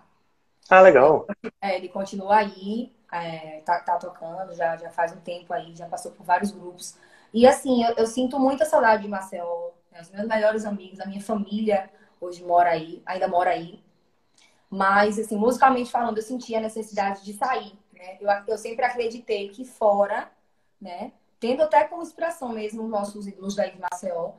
[0.68, 1.26] Ah, legal.
[1.60, 5.86] É, ele continua aí, é, tá, tá, tocando, já, já faz um tempo aí, já
[5.86, 6.96] passou por vários grupos.
[7.32, 9.70] E assim, eu, eu sinto muita saudade de Maceió.
[9.90, 10.00] Né?
[10.00, 13.82] Os meus melhores amigos, a minha família hoje mora aí, ainda mora aí.
[14.70, 17.72] Mas, assim, musicalmente falando, eu senti a necessidade de sair.
[17.92, 18.18] Né?
[18.20, 20.30] Eu, eu sempre acreditei que fora,
[20.80, 21.12] né?
[21.42, 24.30] Tendo até como inspiração mesmo os nossos ídolos da Maceió.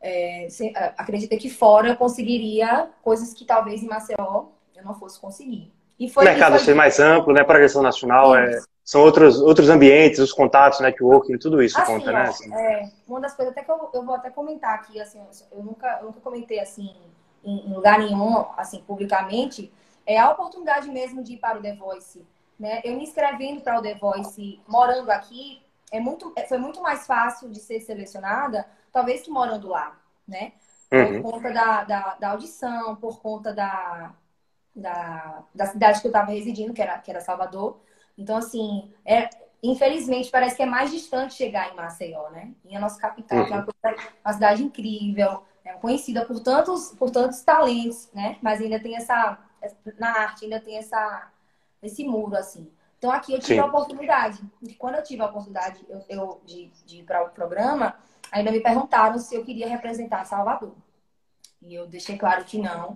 [0.00, 5.20] É, é, acreditei que fora eu conseguiria coisas que talvez em Maceió eu não fosse
[5.20, 5.70] conseguir.
[6.00, 6.64] E foi, o mercado foi...
[6.64, 7.44] ser mais amplo, né?
[7.44, 12.22] Projeção nacional, é, são outros, outros ambientes, os contatos, networking, tudo isso assim, conta, né?
[12.22, 12.54] Assim.
[12.54, 15.20] É, uma das coisas até que eu, eu vou até comentar aqui, assim,
[15.52, 16.94] eu nunca, eu nunca comentei assim
[17.44, 19.70] em, em lugar nenhum, assim, publicamente,
[20.06, 22.24] é a oportunidade mesmo de ir para o The Voice.
[22.58, 22.80] Né?
[22.84, 27.06] Eu me inscrevendo para o The Voice, morando aqui, é muito, é, foi muito mais
[27.06, 30.52] fácil de ser selecionada, talvez que morando lá, né?
[30.88, 31.22] Por uhum.
[31.22, 34.14] conta da, da, da, audição, por conta da,
[34.74, 37.78] da, da cidade que eu estava residindo, que era, que era Salvador.
[38.16, 39.28] Então, assim, é,
[39.62, 42.52] infelizmente, parece que é mais distante chegar em Maceió, né?
[42.64, 43.46] Em a nossa capital, uhum.
[43.46, 43.94] que é uma, uhum.
[44.24, 48.38] uma cidade incrível, é conhecida por tantos, por tantos talentos, né?
[48.40, 49.38] Mas ainda tem essa,
[49.98, 51.30] na arte, ainda tem essa,
[51.82, 52.70] esse muro, assim.
[52.98, 53.60] Então aqui eu tive Sim.
[53.60, 54.40] a oportunidade.
[54.62, 57.94] E quando eu tive a oportunidade eu, eu de, de ir para o programa,
[58.30, 60.74] ainda me perguntaram se eu queria representar Salvador.
[61.62, 62.94] E eu deixei claro que não.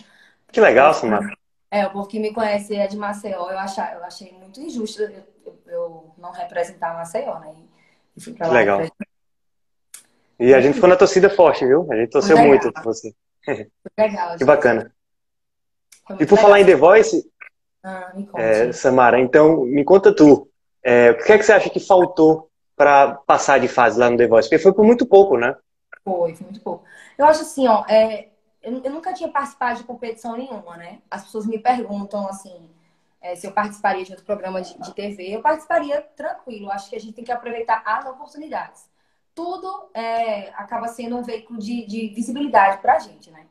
[0.50, 1.32] Que legal, Samara.
[1.70, 5.02] É, o povo que me conhece é de Maceió, eu, achei, eu achei muito injusto
[5.02, 7.54] eu, eu, eu não representar Maceió, né?
[8.14, 8.52] E fui pra lá.
[8.52, 8.80] Legal.
[10.38, 11.90] E a gente ficou na torcida forte, viu?
[11.90, 13.14] A gente torceu muito por você.
[13.96, 14.36] Legal.
[14.36, 14.92] que bacana.
[16.10, 16.38] E por legal.
[16.38, 17.31] falar em The Voice,
[17.82, 20.48] ah, me É, Samara, então me conta tu,
[20.82, 24.16] é, o que é que você acha que faltou para passar de fase lá no
[24.16, 24.48] The Voice?
[24.48, 25.54] Porque foi por muito pouco, né?
[26.04, 26.84] Foi, foi muito pouco.
[27.16, 28.28] Eu acho assim, ó, é,
[28.62, 31.00] eu, eu, nunca tinha participado de competição nenhuma, né?
[31.10, 32.70] As pessoas me perguntam assim,
[33.20, 36.70] é, se eu participaria de outro programa de, de TV, eu participaria tranquilo.
[36.70, 38.90] Acho que a gente tem que aproveitar as oportunidades.
[39.34, 43.46] Tudo é, acaba sendo um veículo de, de visibilidade para a gente, né?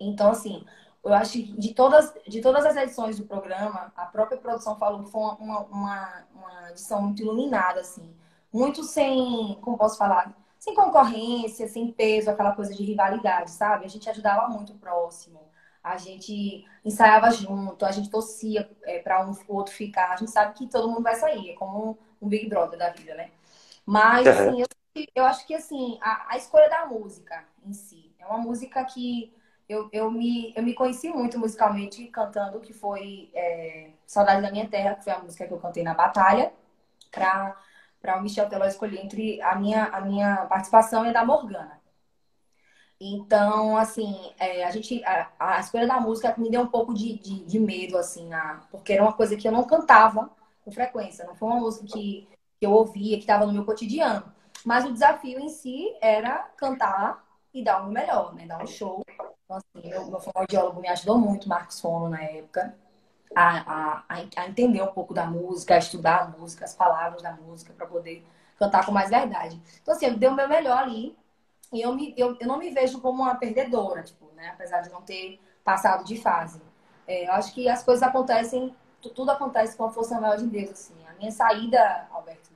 [0.00, 0.64] Então, assim,
[1.04, 5.04] eu acho que de todas, de todas as edições do programa, a própria produção falou
[5.04, 8.16] que foi uma, uma, uma edição muito iluminada, assim.
[8.50, 13.84] Muito sem, como posso falar, sem concorrência, sem peso, aquela coisa de rivalidade, sabe?
[13.84, 15.40] A gente ajudava muito o próximo.
[15.82, 20.12] A gente ensaiava junto, a gente torcia é, para um o outro ficar.
[20.12, 23.14] A gente sabe que todo mundo vai sair, é como um, Big Brother da vida,
[23.14, 23.30] né?
[23.84, 24.66] Mas, assim, eu,
[25.14, 29.34] eu acho que, assim, a, a escolha da música em si é uma música que
[29.68, 34.68] eu, eu, me, eu me conheci muito musicalmente cantando, que foi é, Saudade da Minha
[34.68, 36.52] Terra, que foi a música que eu cantei na batalha,
[37.10, 41.80] para o Michel Teló escolher entre a minha, a minha participação e a da Morgana.
[43.00, 45.02] Então, assim, é, a gente.
[45.04, 48.62] A, a, escolha da música me deu um pouco de, de, de medo, assim, na,
[48.70, 50.30] porque era uma coisa que eu não cantava
[50.64, 51.24] com frequência.
[51.26, 54.24] Não foi uma música que, que eu ouvia, que estava no meu cotidiano.
[54.64, 58.46] Mas o desafio em si era cantar e dar o melhor, né?
[58.46, 59.04] Dar um show.
[59.54, 62.74] Então, assim, meu, meu fonoaudiólogo me ajudou muito, Marcos Fono, na época,
[63.34, 64.04] a, a,
[64.36, 67.86] a entender um pouco da música, a estudar a música, as palavras da música, para
[67.86, 68.24] poder
[68.58, 69.60] cantar com mais verdade.
[69.82, 71.16] Então, assim, eu dei o meu melhor ali.
[71.72, 74.50] E eu, me, eu, eu não me vejo como uma perdedora, tipo, né?
[74.50, 76.60] Apesar de não ter passado de fase.
[77.06, 78.74] É, eu acho que as coisas acontecem,
[79.14, 80.94] tudo acontece com a força maior de Deus, assim.
[81.08, 82.50] A minha saída, Alberto,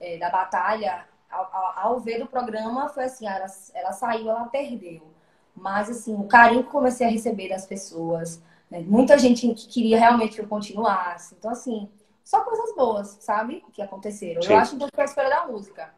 [0.00, 4.46] é, da batalha, ao, ao, ao, ver o programa, foi assim, ela, ela saiu, ela
[4.46, 5.13] perdeu.
[5.56, 8.82] Mas, assim, o carinho que comecei a receber das pessoas, né?
[8.86, 11.34] muita gente que queria realmente que eu continuasse.
[11.38, 11.88] Então, assim,
[12.24, 13.62] só coisas boas, sabe?
[13.72, 14.42] Que aconteceram.
[14.42, 14.52] Sim.
[14.52, 15.90] Eu acho que foi a escolha da música.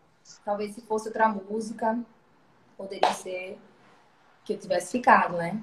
[0.44, 1.98] Talvez se fosse outra música,
[2.76, 3.58] poderia ser
[4.44, 5.60] que eu tivesse ficado, né?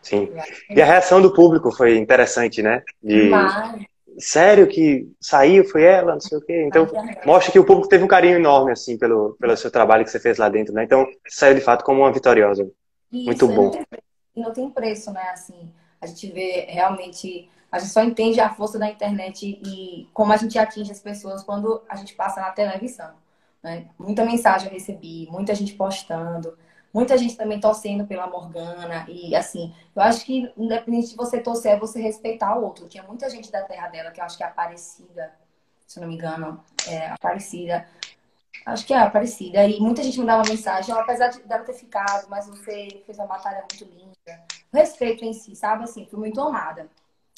[0.00, 0.32] Sim.
[0.70, 2.82] E a reação do público foi interessante, né?
[3.02, 3.28] De...
[3.28, 3.86] Mas...
[4.18, 6.64] Sério que saiu, foi ela, não sei o quê.
[6.66, 6.86] Então,
[7.24, 10.20] mostra que o público teve um carinho enorme, assim, pelo, pelo seu trabalho que você
[10.20, 10.84] fez lá dentro, né?
[10.84, 12.70] Então, saiu de fato como uma vitoriosa.
[13.12, 13.70] Isso, Muito bom.
[14.34, 15.30] E não, não tem preço, né?
[15.30, 17.50] Assim, a gente vê realmente...
[17.70, 21.42] A gente só entende a força da internet e como a gente atinge as pessoas
[21.42, 23.14] quando a gente passa na televisão.
[23.62, 23.86] Né?
[23.98, 26.56] Muita mensagem eu recebi, muita gente postando.
[26.92, 29.06] Muita gente também torcendo pela Morgana.
[29.08, 32.86] E assim, eu acho que independente de você torcer, é você respeitar o outro.
[32.86, 35.32] Tinha muita gente da terra dela, que eu acho que é Aparecida,
[35.86, 37.86] se não me engano, é Aparecida.
[38.64, 39.64] Acho que é Aparecida.
[39.66, 43.26] E muita gente me dava mensagem, apesar de dela ter ficado, mas você fez uma
[43.26, 44.44] batalha muito linda.
[44.72, 45.84] Respeito em si, sabe?
[45.84, 46.88] Assim, fui muito honrada.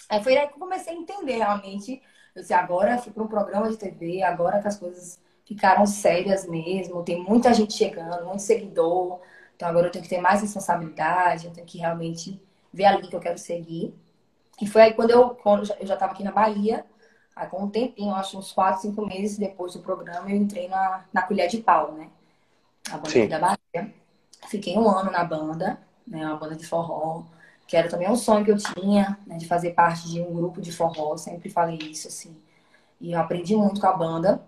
[0.08, 2.02] Aí foi aí que eu comecei a entender realmente.
[2.34, 6.46] Eu disse, agora fui para um programa de TV, agora que as coisas ficaram sérias
[6.46, 9.20] mesmo, tem muita gente chegando, muito seguidor.
[9.56, 12.40] Então agora eu tenho que ter mais responsabilidade, eu tenho que realmente
[12.72, 13.94] ver a linha que eu quero seguir.
[14.60, 16.84] E foi aí quando eu, quando eu já estava aqui na Bahia,
[17.34, 21.04] aí com um tempinho, acho uns 4, 5 meses depois do programa, eu entrei na,
[21.12, 22.08] na Colher de Pau, né?
[22.90, 23.28] A banda Sim.
[23.28, 23.94] da Bahia.
[24.48, 26.24] Fiquei um ano na banda, né?
[26.26, 27.22] Uma banda de forró,
[27.66, 29.36] que era também um sonho que eu tinha, né?
[29.36, 32.36] De fazer parte de um grupo de forró, sempre falei isso, assim.
[33.00, 34.42] E eu aprendi muito com a banda.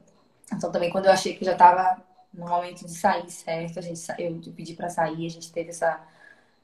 [0.53, 4.01] Então também quando eu achei que já estava no momento de sair certo, a gente,
[4.18, 6.01] eu pedi para sair, a gente teve essa,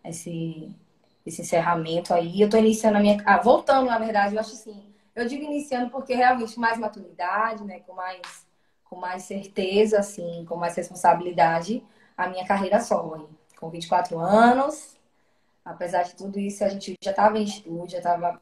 [0.04, 0.70] esse,
[1.26, 2.40] esse encerramento aí.
[2.40, 3.16] Eu tô iniciando a minha.
[3.24, 4.91] Ah, voltando, na verdade, eu acho assim.
[5.14, 7.80] Eu digo iniciando porque realmente mais maturidade, né?
[7.80, 8.46] Com mais,
[8.84, 11.84] com mais certeza, assim, com mais responsabilidade,
[12.16, 13.30] a minha carreira solo.
[13.58, 14.96] Com 24 anos.
[15.64, 18.40] Apesar de tudo isso, a gente já estava em estúdio, já estava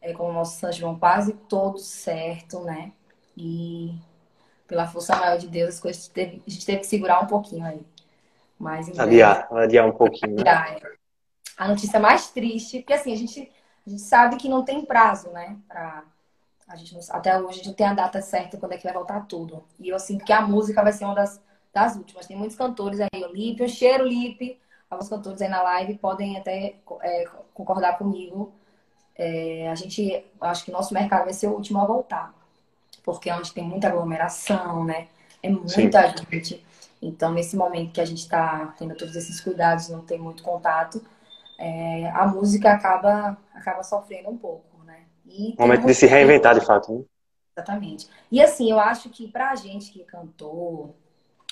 [0.00, 2.92] é, com o nosso São João quase todo certo, né?
[3.36, 3.94] E
[4.66, 7.64] pela força maior de Deus, as coisas teve, a gente teve que segurar um pouquinho
[7.64, 7.84] aí.
[8.58, 10.34] Mas, adiar, breve, adiar um pouquinho.
[10.36, 10.40] Né?
[10.42, 10.80] Adiar, é.
[11.56, 13.50] A notícia mais triste, porque assim, a gente,
[13.86, 15.56] a gente sabe que não tem prazo, né?
[15.68, 16.04] Pra,
[16.68, 18.84] a gente não, até hoje a gente não tem a data certa quando é que
[18.84, 19.64] vai voltar tudo.
[19.78, 21.40] E eu sinto que a música vai ser uma das,
[21.72, 22.26] das últimas.
[22.26, 26.36] Tem muitos cantores aí, o Lipe, o Cheiro Lipe, alguns cantores aí na live podem
[26.36, 28.52] até é, concordar comigo.
[29.16, 32.34] É, a gente, acho que nosso mercado vai ser o último a voltar
[33.02, 35.08] porque é onde tem muita aglomeração, né?
[35.42, 35.90] É muita Sim.
[36.30, 36.64] gente.
[37.02, 41.02] Então, nesse momento que a gente está tendo todos esses cuidados, não tem muito contato,
[41.60, 45.04] é, a música acaba, acaba sofrendo um pouco, né?
[45.26, 47.04] E momento de se reinventar, de fato, né?
[47.56, 48.08] Exatamente.
[48.30, 50.96] E assim, eu acho que pra gente que cantou,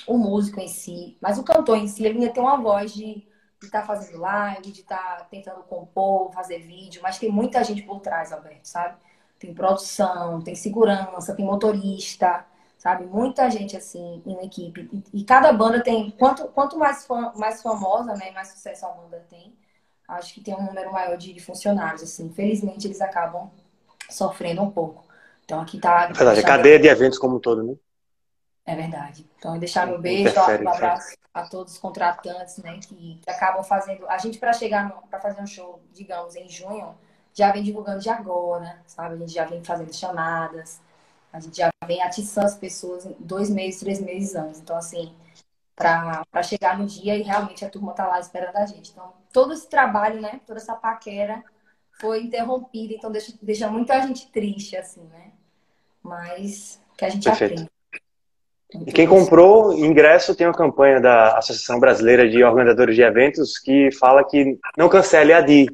[0.06, 3.26] o músico em si, mas o cantor em si, ele ia ter uma voz de
[3.62, 7.82] estar tá fazendo live, de estar tá tentando compor, fazer vídeo, mas tem muita gente
[7.82, 8.96] por trás, Alberto, sabe?
[9.38, 12.44] tem produção, tem segurança, tem motorista,
[12.76, 13.06] sabe?
[13.06, 14.88] Muita gente assim em uma equipe.
[14.92, 18.90] E, e cada banda tem, quanto, quanto mais, fam, mais famosa, né, mais sucesso a
[18.90, 19.54] banda tem,
[20.08, 22.26] acho que tem um número maior de, de funcionários, assim.
[22.26, 23.50] Infelizmente eles acabam
[24.08, 25.04] sofrendo um pouco.
[25.44, 26.04] Então aqui tá.
[26.04, 27.76] É verdade, a cadeia de eventos como um todo, né?
[28.64, 29.26] É verdade.
[29.38, 34.06] Então, deixar meu beijo, um abraço a todos os contratantes, né, que, que acabam fazendo.
[34.08, 36.94] A gente, para chegar, para fazer um show, digamos, em junho,
[37.32, 39.14] já vem divulgando de agora, sabe?
[39.14, 40.80] A gente já vem fazendo chamadas,
[41.32, 44.60] a gente já vem atiçando as pessoas dois meses, três meses antes.
[44.60, 45.14] Então, assim,
[45.74, 48.90] para chegar no dia e realmente a turma tá lá esperando a gente.
[48.90, 50.40] Então, todo esse trabalho, né?
[50.46, 51.42] Toda essa paquera
[52.00, 55.32] foi interrompida, então deixa, deixa muita gente triste, assim, né?
[56.02, 57.52] Mas que a gente Perfeito.
[57.52, 57.70] aprende.
[58.86, 63.90] E quem comprou ingresso tem uma campanha da Associação Brasileira de Organizadores de Eventos que
[63.92, 65.70] fala que não cancele a DI,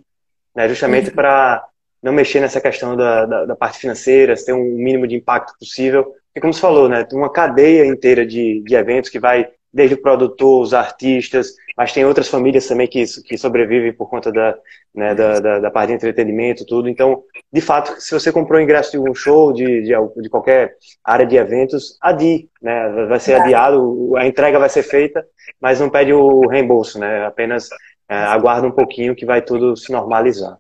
[0.54, 0.68] né?
[0.68, 1.14] justamente uhum.
[1.14, 1.66] para
[2.00, 6.14] não mexer nessa questão da, da, da, parte financeira, ter um mínimo de impacto possível.
[6.36, 10.00] E como você falou, né, uma cadeia inteira de, de eventos que vai desde o
[10.00, 14.56] produtor, os artistas, mas tem outras famílias também que, que sobrevivem por conta da,
[14.94, 16.88] né, da, da, da, parte de entretenimento, tudo.
[16.88, 21.26] Então, de fato, se você comprou ingresso de um show, de, de, de qualquer área
[21.26, 23.06] de eventos, adie, né?
[23.08, 25.26] Vai ser adiado, a entrega vai ser feita,
[25.60, 27.26] mas não pede o reembolso, né?
[27.26, 27.68] Apenas
[28.08, 30.56] é, aguarda um pouquinho que vai tudo se normalizar.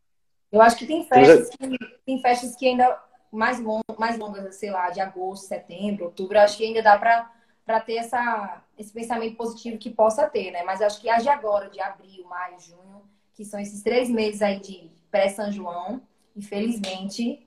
[0.50, 2.98] Eu acho que tem festas que, tem festas que ainda
[3.30, 7.30] mais, long, mais longas, sei lá, de agosto, setembro, outubro, acho que ainda dá para
[7.80, 10.62] ter essa, esse pensamento positivo que possa ter, né?
[10.62, 13.02] Mas acho que as de agora, de abril, maio, junho,
[13.34, 16.02] que são esses três meses aí de pré-São João,
[16.36, 17.46] infelizmente,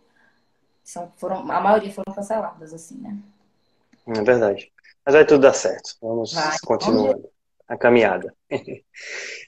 [0.83, 3.17] são, foram, a maioria foram canceladas, assim, né?
[4.07, 4.71] É verdade.
[5.05, 5.95] Mas vai tudo dar certo.
[6.01, 7.29] Vamos vai, continuando
[7.67, 8.33] a caminhada.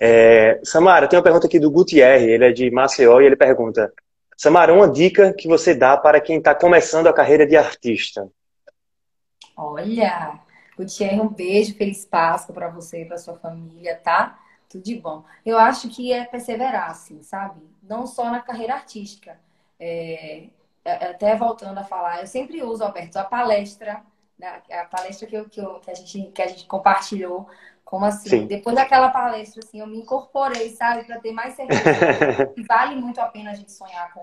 [0.02, 3.92] É, Samara, tem uma pergunta aqui do Gutierre, ele é de Maceió e ele pergunta:
[4.38, 8.30] Samara, uma dica que você dá para quem está começando a carreira de artista?
[9.58, 10.40] Olha,
[10.80, 14.40] Gutierre, um beijo, feliz Páscoa para você e para sua família, tá?
[14.70, 15.26] Tudo de bom.
[15.46, 17.62] Eu acho que é perseverar, assim, sabe?
[17.84, 19.38] Não só na carreira artística.
[19.78, 20.46] É,
[20.86, 24.02] é até voltando a falar, eu sempre uso, Alberto, a palestra,
[24.38, 24.62] né?
[24.72, 27.50] a palestra que, eu, que, eu, que, a gente, que a gente compartilhou
[27.84, 28.30] como assim?
[28.30, 28.48] Sim.
[28.48, 31.84] Depois daquela palestra, assim, eu me incorporei, sabe, para ter mais certeza
[32.70, 34.22] vale muito a pena a gente sonhar com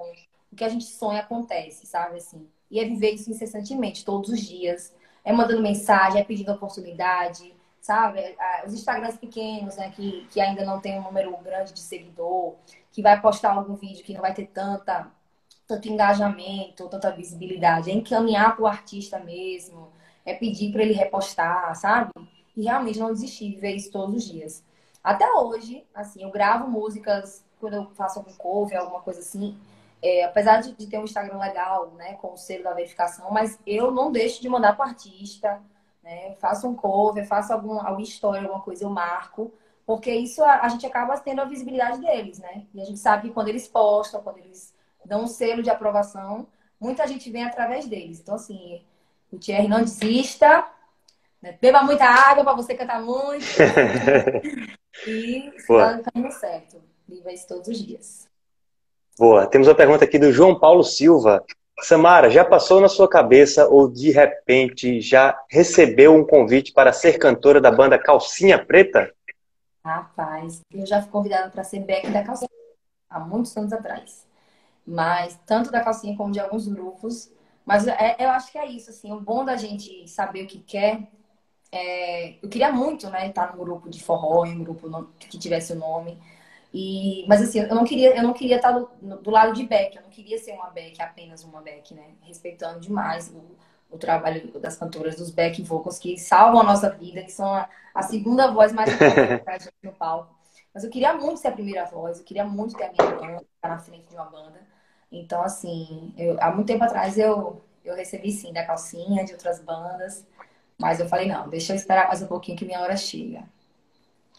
[0.53, 2.49] o que a gente sonha acontece, sabe, assim.
[2.71, 4.95] E é viver isso incessantemente, todos os dias.
[5.27, 8.21] É mandando mensagem, é pedindo oportunidade, sabe?
[8.21, 12.55] É, os Instagrams pequenos, né, que, que ainda não tem um número grande de seguidor,
[12.91, 15.09] que vai postar algum vídeo que não vai ter tanta,
[15.67, 17.91] tanto engajamento, tanta visibilidade.
[17.91, 19.89] É encaminhar para o artista mesmo,
[20.25, 22.11] é pedir para ele repostar, sabe?
[22.57, 24.65] e realmente não desistir de ver isso todos os dias.
[25.05, 29.57] Até hoje, assim, eu gravo músicas quando eu faço algum cover, alguma coisa assim.
[30.09, 33.59] É, apesar de, de, ter um Instagram legal, né, com o selo da verificação, mas
[33.67, 35.61] eu não deixo de mandar para artista,
[36.01, 39.53] né, faço um cover, faço algum, alguma história, alguma coisa, eu marco,
[39.85, 42.67] porque isso a, a, gente acaba tendo a visibilidade deles, né?
[42.73, 44.73] E a gente sabe que quando eles postam, quando eles
[45.05, 46.47] dão um selo de aprovação,
[46.79, 48.21] muita gente vem através deles.
[48.21, 48.85] Então, assim,
[49.33, 50.69] o Thierry não desista,
[51.43, 51.59] né?
[51.61, 53.45] Beba muita água para você cantar muito.
[55.05, 56.81] e está no caminho certo.
[57.09, 58.26] Viva isso todos os dias.
[59.19, 59.47] Boa.
[59.47, 61.45] Temos uma pergunta aqui do João Paulo Silva.
[61.81, 67.19] Samara, já passou na sua cabeça ou de repente já recebeu um convite para ser
[67.19, 69.13] cantora da banda Calcinha Preta?
[69.85, 72.51] Rapaz, eu já fui convidada para ser back da Calcinha
[73.09, 74.27] há muitos anos atrás.
[74.87, 77.31] Mas tanto da Calcinha como de alguns grupos.
[77.65, 80.61] Mas é, eu acho que é isso, assim, o bom da gente saber o que
[80.61, 81.09] quer
[81.73, 85.73] é, eu queria muito, né, estar num grupo de forró, em um grupo que tivesse
[85.73, 86.19] o nome.
[86.79, 89.97] E, mas assim, eu não queria, eu não queria estar do, do, lado de back,
[89.97, 92.11] eu não queria ser uma back, apenas uma back, né?
[92.21, 93.57] Respeitando demais o,
[93.91, 97.67] o trabalho das cantoras dos back vocals que salvam a nossa vida, que são a,
[97.95, 100.37] a segunda voz mais importante pra gente no palco.
[100.75, 103.47] Mas eu queria muito ser a primeira voz, eu queria muito ter a minha banda,
[103.55, 104.61] estar na frente de uma banda.
[105.11, 109.61] Então, assim, eu, há muito tempo atrás eu, eu recebi sim da calcinha, de outras
[109.61, 110.27] bandas.
[110.77, 113.45] Mas eu falei, não, deixa eu esperar mais um pouquinho que minha hora chega.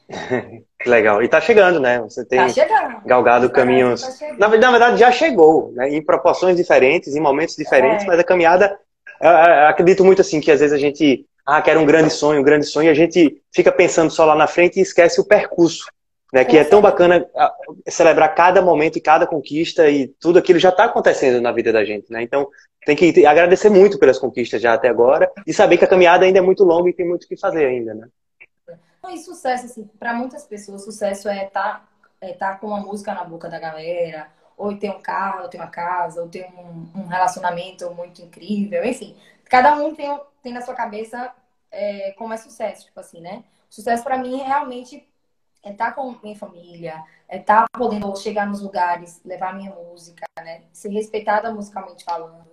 [0.79, 1.21] que legal.
[1.21, 1.99] E tá chegando, né?
[1.99, 4.01] Você tem tá galgado caminhos.
[4.01, 5.89] Tá na, na, verdade, já chegou, né?
[5.89, 8.07] Em proporções diferentes, em momentos diferentes, é.
[8.07, 8.77] mas a caminhada.
[9.19, 11.25] Eu, eu acredito muito assim que às vezes a gente.
[11.45, 14.35] Ah, quer um grande sonho, um grande sonho, e a gente fica pensando só lá
[14.35, 15.85] na frente e esquece o percurso.
[16.33, 17.25] Né, que é tão bacana
[17.87, 21.85] celebrar cada momento e cada conquista e tudo aquilo já está acontecendo na vida da
[21.85, 22.21] gente, né?
[22.21, 22.49] Então
[22.85, 26.39] tem que agradecer muito pelas conquistas já até agora e saber que a caminhada ainda
[26.39, 28.07] é muito longa e tem muito o que fazer ainda, né?
[29.09, 31.87] E sucesso, assim, para muitas pessoas, sucesso é estar tá,
[32.21, 35.57] é tá com uma música na boca da galera, ou ter um carro, ou ter
[35.57, 39.15] uma casa, ou ter um, um relacionamento muito incrível, enfim.
[39.45, 41.33] Cada um tem, tem na sua cabeça
[41.71, 43.43] é, como é sucesso, tipo assim, né?
[43.69, 45.07] Sucesso para mim realmente
[45.63, 49.71] é estar tá com minha família, é estar tá podendo chegar nos lugares, levar minha
[49.73, 50.63] música, né?
[50.73, 52.47] Ser respeitada musicalmente falando.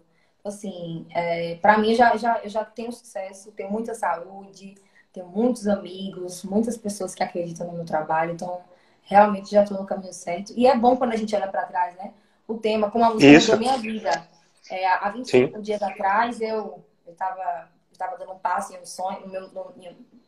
[0.44, 4.74] Assim, é, para mim já, já, eu já tenho sucesso, tenho muita saúde,
[5.14, 8.60] tenho muitos amigos, muitas pessoas que acreditam no meu trabalho, então
[9.04, 10.52] realmente já estou no caminho certo.
[10.56, 12.12] E é bom quando a gente olha para trás, né?
[12.46, 13.52] O tema, como a música Isso.
[13.52, 14.28] mudou minha vida.
[14.68, 15.62] É, há 25 Sim.
[15.62, 19.72] dias atrás eu estava eu tava dando um passo em um sonho, no meu, no,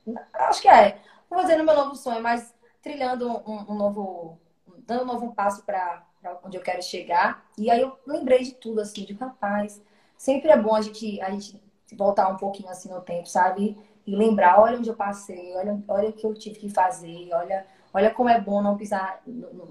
[0.07, 4.39] no, acho que é, vou dizer no meu novo sonho, mas trilhando um, um novo,
[4.87, 6.05] dando um novo passo para
[6.45, 7.45] onde eu quero chegar.
[7.59, 9.83] E aí eu lembrei de tudo, assim, de capaz.
[10.17, 11.61] Sempre é bom a gente, a gente
[11.95, 13.77] voltar um pouquinho assim no tempo, sabe?
[14.07, 17.67] E lembrar, olha onde eu passei, olha, olha o que eu tive que fazer, olha,
[17.93, 19.21] olha como é bom não pisar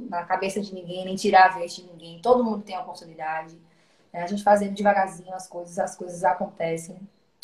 [0.10, 2.20] na cabeça de ninguém, nem tirar a vez de ninguém.
[2.22, 3.58] Todo mundo tem a oportunidade.
[4.12, 6.98] É, a gente fazendo devagarzinho as coisas, as coisas acontecem.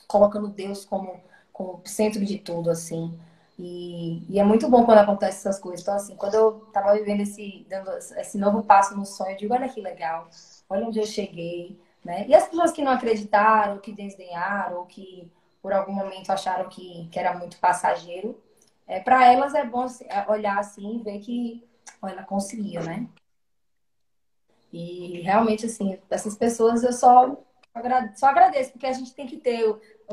[0.07, 1.19] Colocando Deus como,
[1.53, 3.17] como centro de tudo, assim.
[3.57, 5.81] E, e, é muito bom quando acontece essas coisas.
[5.81, 9.53] Então, assim, quando eu tava vivendo esse, dando esse novo passo no sonho, eu digo,
[9.53, 10.29] olha que legal,
[10.69, 12.25] olha onde eu cheguei, né?
[12.27, 15.31] E as pessoas que não acreditaram, que desdenharam, que
[15.61, 18.41] por algum momento acharam que, que era muito passageiro,
[18.87, 21.63] é, para elas é bom é, olhar assim e ver que
[22.03, 23.07] ela conseguiu, né?
[24.73, 27.37] E realmente, assim, essas pessoas eu só,
[28.15, 29.63] só agradeço, porque a gente tem que ter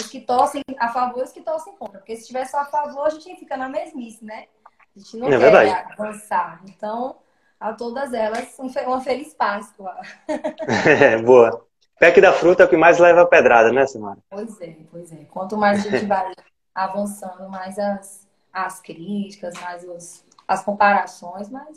[0.01, 1.99] os que torcem a favor e os que torcem contra.
[1.99, 4.47] Porque se tivesse só a favor, a gente fica na mesmice, né?
[4.95, 5.93] A gente não é quer verdade.
[5.93, 6.63] avançar.
[6.69, 7.17] Então,
[7.59, 9.97] a todas elas, uma feliz Páscoa.
[11.25, 11.68] Boa.
[11.99, 14.19] Pé que da fruta é o que mais leva a pedrada, né, Samara?
[14.31, 15.25] Pois é, pois é.
[15.25, 16.33] Quanto mais a gente vai
[16.75, 21.77] avançando, mais as, as críticas, mais os, as comparações, mas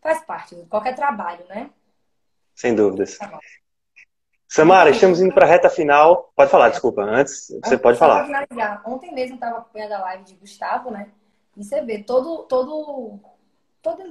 [0.00, 1.70] faz parte de qualquer trabalho, né?
[2.54, 3.18] Sem dúvidas.
[3.18, 3.38] Tá
[4.48, 6.32] Samara, estamos indo para a reta final.
[6.36, 7.02] Pode falar, desculpa.
[7.02, 8.24] Antes, você pode falar.
[8.24, 8.82] Finalizar.
[8.86, 11.10] Ontem mesmo estava acompanhando a live de Gustavo, né?
[11.56, 13.18] E você vê todo, todo,
[13.82, 14.02] todo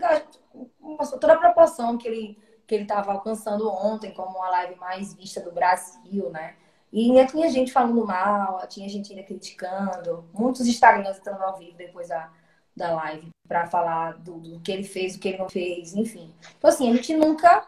[1.19, 5.39] toda a proporção que ele que ele estava alcançando ontem como a live mais vista
[5.41, 6.55] do Brasil, né?
[6.91, 11.77] E ainda tinha gente falando mal, tinha gente ainda criticando, muitos Instagrams entrando ao vivo
[11.77, 12.31] depois da,
[12.75, 16.33] da live para falar do, do, que ele fez, do que ele não fez, enfim.
[16.57, 17.65] Então, assim, a gente nunca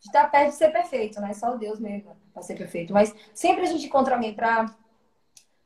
[0.00, 1.32] está perto de ser perfeito, né?
[1.34, 2.92] Só Deus mesmo para ser perfeito.
[2.92, 4.66] Mas sempre a gente encontra alguém para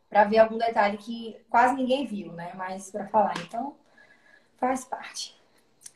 [0.09, 2.53] para ver algum detalhe que quase ninguém viu, né?
[2.57, 3.77] Mas para falar, então
[4.57, 5.39] faz parte.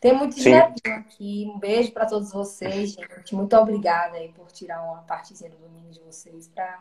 [0.04, 1.50] Tem muito netinho aqui.
[1.50, 3.34] Um beijo para todos vocês, gente.
[3.34, 6.78] Muito obrigada aí por tirar uma partezinha do domingo de vocês para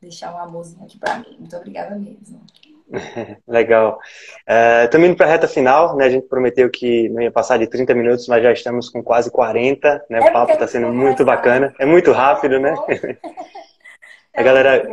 [0.00, 1.34] deixar um amorzinho aqui para mim.
[1.40, 2.40] Muito obrigada mesmo.
[3.48, 3.98] Legal.
[4.84, 6.04] Estamos uh, indo para a reta final, né?
[6.04, 9.28] A gente prometeu que não ia passar de 30 minutos, mas já estamos com quase
[9.28, 10.20] 40, né?
[10.20, 11.74] É o papo está sendo muito bacana.
[11.80, 12.76] É muito rápido, né?
[14.32, 14.88] a galera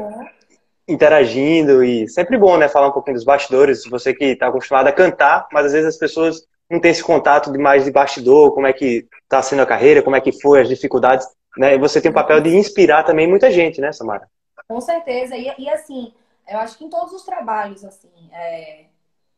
[0.87, 2.67] interagindo e sempre bom, né?
[2.67, 3.85] Falar um pouquinho dos bastidores.
[3.85, 7.51] Você que está acostumado a cantar, mas às vezes as pessoas não tem esse contato
[7.51, 10.61] de mais de bastidor, como é que está sendo a carreira, como é que foi,
[10.61, 11.75] as dificuldades, né?
[11.75, 14.29] E você tem o papel de inspirar também muita gente, né, Samara?
[14.67, 15.35] Com certeza.
[15.35, 16.13] E, e assim,
[16.47, 18.85] eu acho que em todos os trabalhos, assim, é,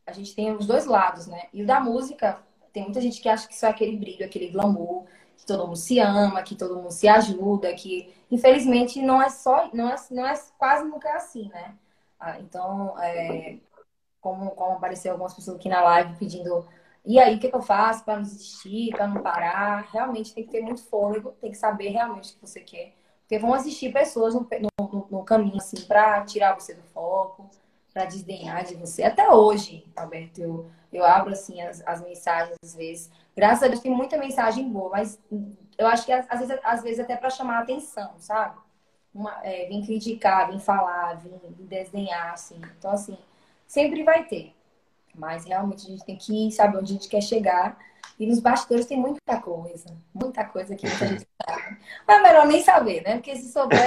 [0.06, 1.44] a gente tem os dois lados, né?
[1.54, 2.40] E o da música,
[2.72, 5.06] tem muita gente que acha que só é aquele brilho, aquele glamour,
[5.38, 9.70] que todo mundo se ama, que todo mundo se ajuda, que infelizmente não é só,
[9.74, 11.76] não é, não é quase nunca é assim, né?
[12.20, 13.58] Ah, então, é,
[14.22, 16.66] como, como apareceu algumas pessoas aqui na live pedindo
[17.06, 19.88] e aí, o que, que eu faço para não desistir, para não parar?
[19.92, 22.94] Realmente tem que ter muito fôlego, tem que saber realmente o que você quer.
[23.22, 24.48] Porque vão existir pessoas no,
[24.80, 27.50] no, no caminho, assim, para tirar você do foco,
[27.94, 29.04] para desdenhar de você.
[29.04, 33.12] Até hoje, Alberto, eu, eu abro, assim, as, as mensagens, às vezes.
[33.36, 35.20] Graças a Deus tem muita mensagem boa, mas
[35.78, 38.58] eu acho que às vezes, às vezes até para chamar a atenção, sabe?
[39.14, 42.60] Uma, é, vem criticar, vem falar, vem desdenhar, assim.
[42.78, 43.18] Então, assim,
[43.68, 44.55] sempre vai ter.
[45.18, 47.78] Mas realmente a gente tem que saber onde a gente quer chegar.
[48.20, 49.96] E nos bastidores tem muita coisa.
[50.14, 51.78] Muita coisa que a gente sabe.
[52.08, 53.16] Mas é melhor nem saber, né?
[53.16, 53.80] Porque se souber.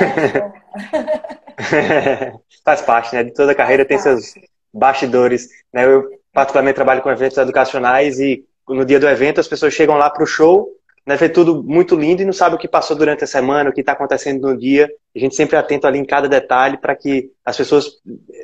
[1.61, 2.33] É
[2.65, 3.25] Faz parte, né?
[3.25, 4.27] De toda a carreira Faz tem parte.
[4.27, 5.49] seus bastidores.
[5.73, 5.85] Né?
[5.87, 10.11] Eu, particularmente, trabalho com eventos educacionais e no dia do evento as pessoas chegam lá
[10.11, 10.69] para o show
[11.09, 13.73] né, vê tudo muito lindo e não sabe o que passou durante a semana, o
[13.73, 14.87] que está acontecendo no dia.
[15.17, 17.87] A gente sempre atento ali em cada detalhe para que as pessoas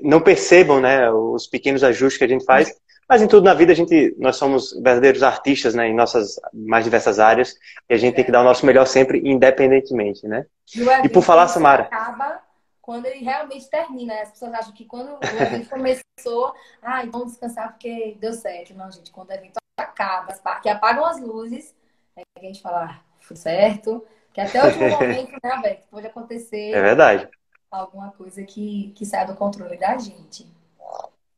[0.02, 2.74] não percebam né, os pequenos ajustes que a gente faz.
[3.06, 6.84] Mas em tudo na vida a gente, nós somos verdadeiros artistas, né, em nossas mais
[6.84, 7.54] diversas áreas,
[7.86, 10.46] e a gente tem que dar o nosso melhor sempre, independentemente, né?
[10.74, 11.82] E, e por falar, Samara.
[11.82, 12.40] Acaba
[12.80, 14.14] quando ele realmente termina.
[14.14, 14.22] Né?
[14.22, 18.72] As pessoas acham que quando o evento começou, ah, vamos descansar porque deu certo.
[18.72, 21.74] Não, gente, quando o evento acaba, que apagam as luzes,
[22.16, 25.86] é que a gente fala, ah, foi certo, que até o último momento, né, Alberto,
[25.90, 26.72] pode acontecer.
[26.72, 27.28] É verdade.
[27.70, 30.46] Alguma coisa que, que sai do controle da gente.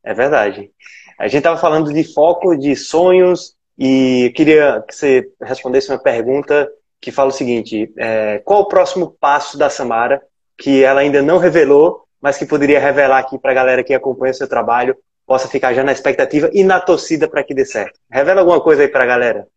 [0.03, 0.71] É verdade.
[1.17, 5.99] A gente estava falando de foco, de sonhos, e eu queria que você respondesse uma
[5.99, 6.69] pergunta
[7.01, 10.21] que fala o seguinte: é, qual o próximo passo da Samara
[10.57, 14.31] que ela ainda não revelou, mas que poderia revelar aqui para a galera que acompanha
[14.31, 14.97] o seu trabalho,
[15.27, 17.99] possa ficar já na expectativa e na torcida para que dê certo?
[18.09, 19.47] Revela alguma coisa aí para a galera.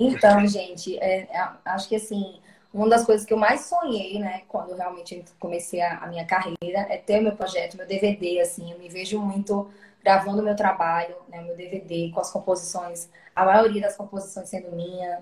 [0.00, 2.40] Então, gente, é, é, acho que assim,
[2.74, 6.86] uma das coisas que eu mais sonhei, né, quando realmente comecei a, a, minha carreira,
[6.90, 9.70] é ter o meu projeto, meu DVD, assim, eu me vejo muito
[10.02, 15.20] gravando meu trabalho, né, meu DVD, com as composições, a maioria das composições sendo minha,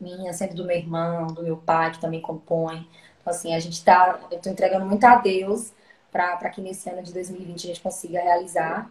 [0.00, 2.88] minha, sendo do meu irmão, do meu pai, que também compõe.
[3.20, 5.72] Então, assim, a gente tá, eu tô entregando muito a Deus
[6.10, 8.88] para que nesse ano de 2020 a gente consiga realizar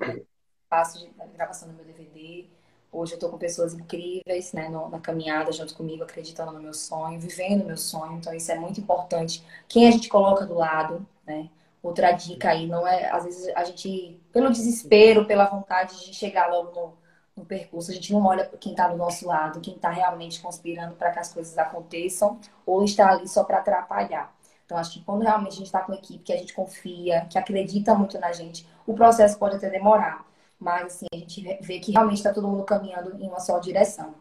[0.76, 2.46] passo de gravação do meu DVD,
[2.92, 6.74] Hoje eu estou com pessoas incríveis, né, no, na caminhada junto comigo, acreditando no meu
[6.74, 8.14] sonho, vivendo o meu sonho.
[8.14, 9.44] Então isso é muito importante.
[9.68, 11.50] Quem a gente coloca do lado, né?
[11.84, 13.12] outra dica aí, não é?
[13.12, 16.94] Às vezes a gente, pelo desespero, pela vontade de chegar logo no,
[17.36, 20.96] no percurso, a gente não olha quem está do nosso lado, quem está realmente conspirando
[20.96, 24.34] para que as coisas aconteçam, ou está ali só para atrapalhar.
[24.66, 27.26] Então, acho que quando realmente a gente está com uma equipe que a gente confia,
[27.30, 30.26] que acredita muito na gente, o processo pode até demorar.
[30.60, 34.16] Mas, assim, a gente vê que realmente está todo mundo caminhando em uma só direção.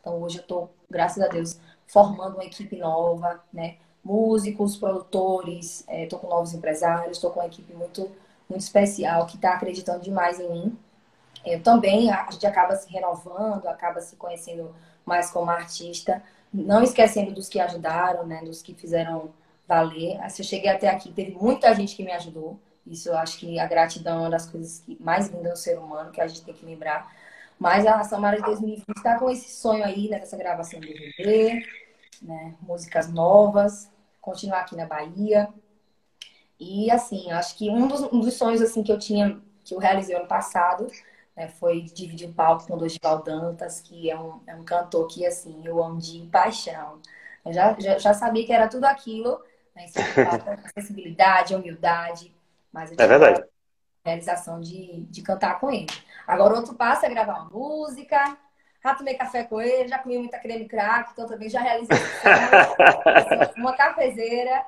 [0.00, 3.76] Então, hoje eu estou, graças a Deus, formando uma equipe nova, né?
[4.04, 8.10] músicos, produtores, estou é, com novos empresários, estou com uma equipe muito,
[8.48, 10.78] muito especial que está acreditando demais em mim.
[11.44, 14.74] Eu também, a gente acaba se renovando, acaba se conhecendo
[15.04, 16.22] mais como artista,
[16.52, 19.30] não esquecendo dos que ajudaram, né, dos que fizeram
[19.66, 20.18] valer.
[20.30, 22.58] Se eu cheguei até aqui, teve muita gente que me ajudou.
[22.86, 25.78] Isso eu acho que a gratidão é uma das coisas que mais lindas do ser
[25.78, 27.10] humano, que a gente tem que lembrar.
[27.58, 31.64] Mas a Samara de 2020 está com esse sonho aí, né, dessa gravação do DVD,
[32.20, 33.88] né, músicas novas,
[34.20, 35.48] continuar aqui na Bahia.
[36.58, 39.78] E assim, acho que um dos, um dos sonhos assim que eu tinha, que eu
[39.78, 40.88] realizei ano passado,
[41.36, 45.06] né, foi dividir o palco com o Dorival Dantas, que é um, é um cantor
[45.06, 47.00] que assim, eu amo de paixão.
[47.44, 49.40] Eu já, já, já sabia que era tudo aquilo,
[49.74, 49.86] né,
[50.64, 52.32] acessibilidade, humildade,
[52.72, 53.42] mas é verdade.
[54.04, 55.86] a realização de, de cantar com ele.
[56.26, 58.36] Agora, outro passo é gravar uma música,
[58.82, 61.96] já tomei café com ele, já comi muita creme crack, então também já realizei
[63.56, 64.64] uma cafezeira.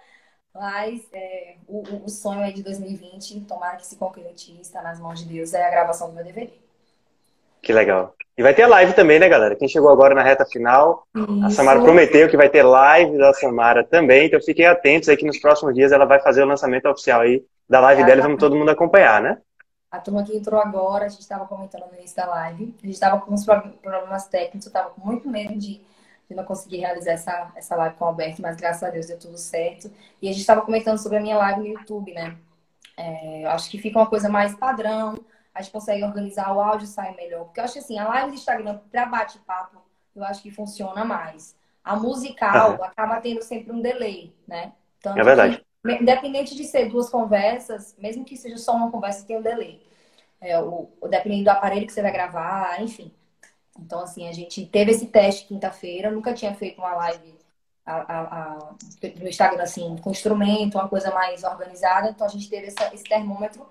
[0.55, 5.19] Mas é, o, o, sonho aí de 2020, tomara que se concretize, está nas mãos
[5.19, 6.53] de Deus, é a gravação do meu DVD.
[7.61, 8.15] Que legal.
[8.39, 9.57] E vai ter live também, né, galera?
[9.57, 11.47] Quem chegou agora na reta final, Isso.
[11.47, 15.27] a Samara prometeu que vai ter live da Samara também, então fiquem atentos aí que
[15.27, 18.23] nos próximos dias ela vai fazer o lançamento oficial aí da live é, dela e
[18.23, 19.39] vamos todo mundo acompanhar, né?
[19.91, 22.95] A turma que entrou agora, a gente estava comentando no início da live, a gente
[22.95, 25.81] estava com uns problemas técnicos, eu estava com muito medo de,
[26.29, 29.19] de, não conseguir realizar essa, essa live com o Alberto, mas graças a Deus deu
[29.19, 29.91] tudo certo.
[30.21, 32.37] E a gente estava comentando sobre a minha live no YouTube, né?
[32.97, 35.19] É, eu acho que fica uma coisa mais padrão,
[35.55, 37.45] a gente consegue organizar, o áudio sai melhor.
[37.45, 39.81] Porque eu acho que assim, a live do Instagram para bate-papo,
[40.15, 41.57] eu acho que funciona mais.
[41.85, 44.73] A musical acaba tendo sempre um delay, né?
[45.01, 45.65] Tanto é verdade.
[45.85, 49.83] Independente de ser duas conversas, mesmo que seja só uma conversa, tem um delay.
[50.41, 53.13] É, o, dependendo do aparelho que você vai gravar, enfim.
[53.79, 57.35] Então, assim, a gente teve esse teste quinta-feira, nunca tinha feito uma live
[57.85, 58.75] a, a, a,
[59.21, 62.09] no Instagram, assim, com instrumento, uma coisa mais organizada.
[62.09, 63.67] Então, a gente teve essa, esse termômetro.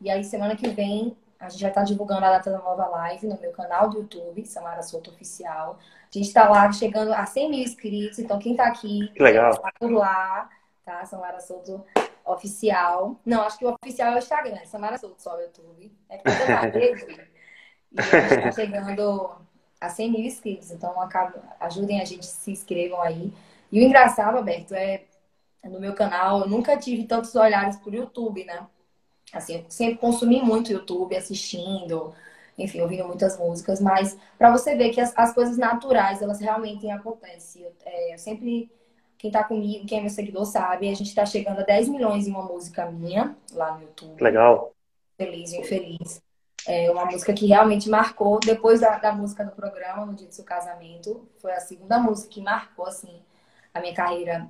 [0.00, 3.26] E aí, semana que vem, a gente já está divulgando a data da nova live
[3.26, 5.78] no meu canal do YouTube, Samara Souto Oficial.
[5.80, 8.20] A gente está lá chegando a 100 mil inscritos.
[8.20, 9.56] Então, quem está aqui, que legal.
[9.56, 10.48] Tá por lá
[10.86, 11.04] tá?
[11.04, 11.84] Samara Souto
[12.24, 13.20] Oficial.
[13.26, 15.92] Não, acho que o oficial é o Instagram, Samara Souto só o YouTube.
[16.08, 17.28] É coisa da rede.
[17.92, 19.36] E a gente tá chegando
[19.80, 23.32] a 100 mil inscritos, então acabo, ajudem a gente, se inscrevam aí.
[23.70, 25.04] E o engraçado, Alberto, é
[25.64, 28.66] no meu canal, eu nunca tive tantos olhares por YouTube, né?
[29.32, 32.14] Assim, eu sempre consumi muito YouTube, assistindo,
[32.56, 36.88] enfim, ouvindo muitas músicas, mas para você ver que as, as, coisas naturais, elas realmente
[36.88, 37.62] acontecem.
[37.62, 38.70] Eu, é, eu sempre
[39.18, 42.26] quem tá comigo, quem é meu seguidor sabe, a gente tá chegando a 10 milhões
[42.26, 44.22] em uma música minha lá no YouTube.
[44.22, 44.72] Legal.
[45.16, 46.22] Feliz e infeliz.
[46.66, 50.34] É uma música que realmente marcou, depois da, da música do programa, no dia do
[50.34, 53.22] seu casamento, foi a segunda música que marcou, assim,
[53.72, 54.48] a minha carreira.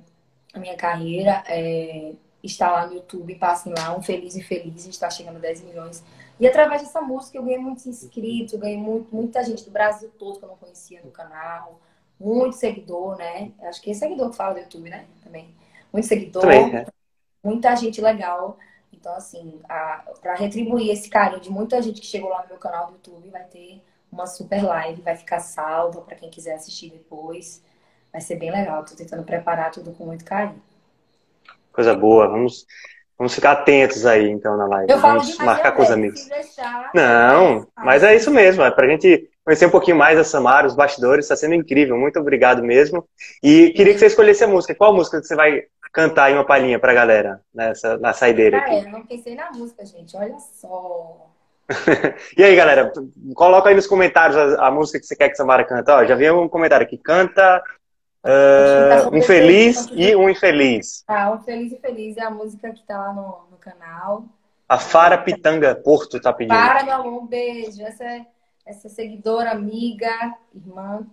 [0.53, 2.13] A minha carreira é,
[2.43, 5.39] está lá no YouTube, passem lá, um Feliz e Feliz, a gente está chegando a
[5.39, 6.03] 10 milhões.
[6.39, 10.39] E através dessa música eu ganhei muitos inscritos, ganhei muito, muita gente do Brasil todo
[10.39, 11.79] que eu não conhecia no canal
[12.19, 13.51] muito seguidor, né?
[13.63, 15.05] Acho que é seguidor que fala do YouTube, né?
[15.23, 15.53] Também.
[15.91, 16.85] Muito seguidor, Também, é.
[17.43, 18.57] muita gente legal.
[18.91, 22.87] Então, assim, para retribuir esse carinho de muita gente que chegou lá no meu canal
[22.87, 27.61] do YouTube, vai ter uma super live, vai ficar salva para quem quiser assistir depois.
[28.11, 28.83] Vai ser bem legal.
[28.83, 30.61] Tô tentando preparar tudo com muito carinho.
[31.71, 32.27] Coisa boa.
[32.27, 32.65] Vamos,
[33.17, 34.91] vamos ficar atentos aí, então, na live.
[34.91, 36.25] Eu vamos marcar com os amigos.
[36.25, 38.63] Deixar, Não, mas é isso mesmo.
[38.63, 41.95] É pra gente conhecer um pouquinho mais da Samara, os bastidores, está sendo incrível.
[41.97, 43.07] Muito obrigado mesmo.
[43.41, 44.75] E queria que você escolhesse a música.
[44.75, 48.61] Qual música que você vai cantar aí uma palhinha para a galera nessa, na saideira?
[48.61, 50.17] Ah, é, não pensei na música, gente.
[50.17, 51.31] Olha só.
[52.37, 52.91] e aí, galera,
[53.35, 55.95] coloca aí nos comentários a, a, música que você quer que a Samara canta.
[55.95, 56.97] Ó, já vi um comentário aqui.
[56.97, 57.63] Canta
[58.25, 61.05] uh, um feliz e um infeliz.
[61.07, 64.25] Ah, um feliz e feliz é a música que está lá no, no canal.
[64.67, 66.53] A Fara Pitanga Porto tá pedindo.
[66.53, 67.81] Para, meu amor, um beijo.
[67.81, 68.25] Essa é
[68.67, 70.11] essa seguidora, amiga,
[70.53, 71.07] irmã.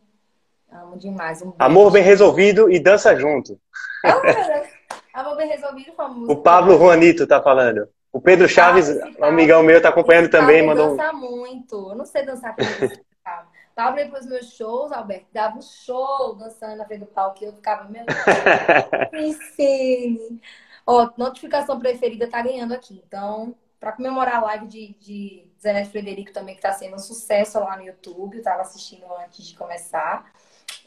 [0.71, 1.41] Amo demais.
[1.41, 3.59] Um Amor bem resolvido e dança junto.
[5.15, 6.33] Amor bem resolvido música.
[6.33, 7.89] O Pablo Juanito tá falando.
[8.13, 8.89] O Pedro Chaves,
[9.19, 10.67] um amigão meu, tá acompanhando também.
[10.67, 11.91] Pablo mandou dança muito.
[11.91, 13.51] Eu não sei dançar com esse Pablo.
[13.75, 17.47] Pablo, depois dos meus shows, Alberto, dava um show dançando na frente do palco e
[17.47, 18.19] eu ficava, meu Deus,
[19.13, 20.41] me ensine.
[20.87, 23.03] Ó, notificação preferida tá ganhando aqui.
[23.07, 27.59] Então, para comemorar a live de, de Zé Frederico também, que está sendo um sucesso
[27.59, 28.35] lá no YouTube.
[28.35, 30.31] Eu estava assistindo antes de começar.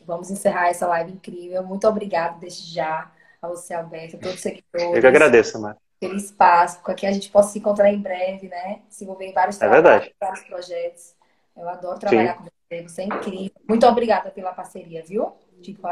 [0.06, 1.64] Vamos encerrar essa live incrível.
[1.64, 3.12] Muito obrigada desde já
[3.42, 4.96] a você, Alberto, a todos os seguidores.
[4.96, 5.76] Eu que agradeço, Mar.
[6.00, 8.82] Pelo espaço, para que a gente possa se encontrar em breve, né?
[8.88, 11.16] Se envolver em vários, é trabalhos, vários projetos.
[11.56, 12.38] Eu adoro trabalhar Sim.
[12.38, 13.62] com você, você é incrível.
[13.68, 15.34] Muito obrigada pela parceria, viu?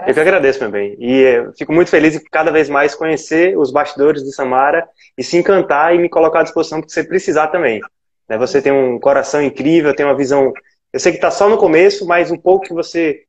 [0.07, 0.95] Eu que agradeço, meu bem.
[0.99, 5.23] E eu fico muito feliz em cada vez mais conhecer os bastidores do Samara e
[5.23, 7.81] se encantar e me colocar à disposição para você precisar também.
[8.27, 8.37] Né?
[8.37, 10.51] Você tem um coração incrível, tem uma visão.
[10.91, 13.23] Eu sei que está só no começo, mas um pouco que você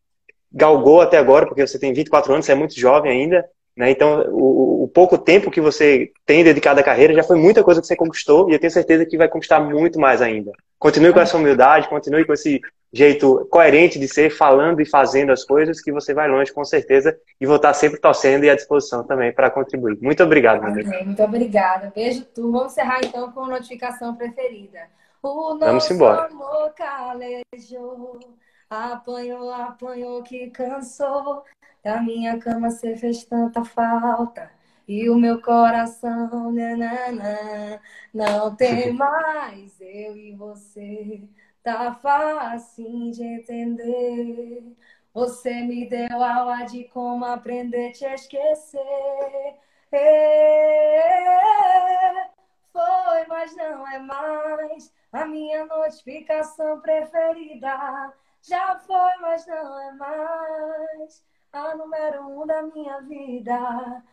[0.52, 3.44] galgou até agora, porque você tem 24 anos, você é muito jovem ainda.
[3.76, 3.90] Né?
[3.90, 7.80] Então, o, o, pouco tempo que você tem dedicado à carreira já foi muita coisa
[7.80, 10.50] que você conquistou e eu tenho certeza que vai conquistar muito mais ainda.
[10.78, 12.60] Continue com essa humildade, continue com esse
[12.96, 17.16] jeito coerente de ser, falando e fazendo as coisas, que você vai longe com certeza
[17.40, 19.98] e vou estar sempre torcendo e à disposição também para contribuir.
[20.00, 20.90] Muito obrigado, meu amigo.
[21.04, 21.92] Muito obrigada.
[21.94, 22.50] Beijo tu.
[22.50, 24.80] Vamos encerrar então com a notificação preferida.
[25.22, 26.26] O nosso Vamos embora.
[26.26, 28.20] amor calejou,
[28.70, 31.44] apanhou, apanhou que cansou.
[31.84, 34.50] Da minha cama você fez tanta falta.
[34.88, 37.80] E o meu coração, nanana,
[38.14, 41.22] não tem mais eu e você
[41.66, 44.62] tá fácil de entender.
[45.12, 49.56] Você me deu aula de como aprender a te esquecer.
[49.90, 51.18] É,
[52.72, 58.14] foi, mas não é mais a minha notificação preferida.
[58.42, 64.04] Já foi, mas não é mais a número um da minha vida.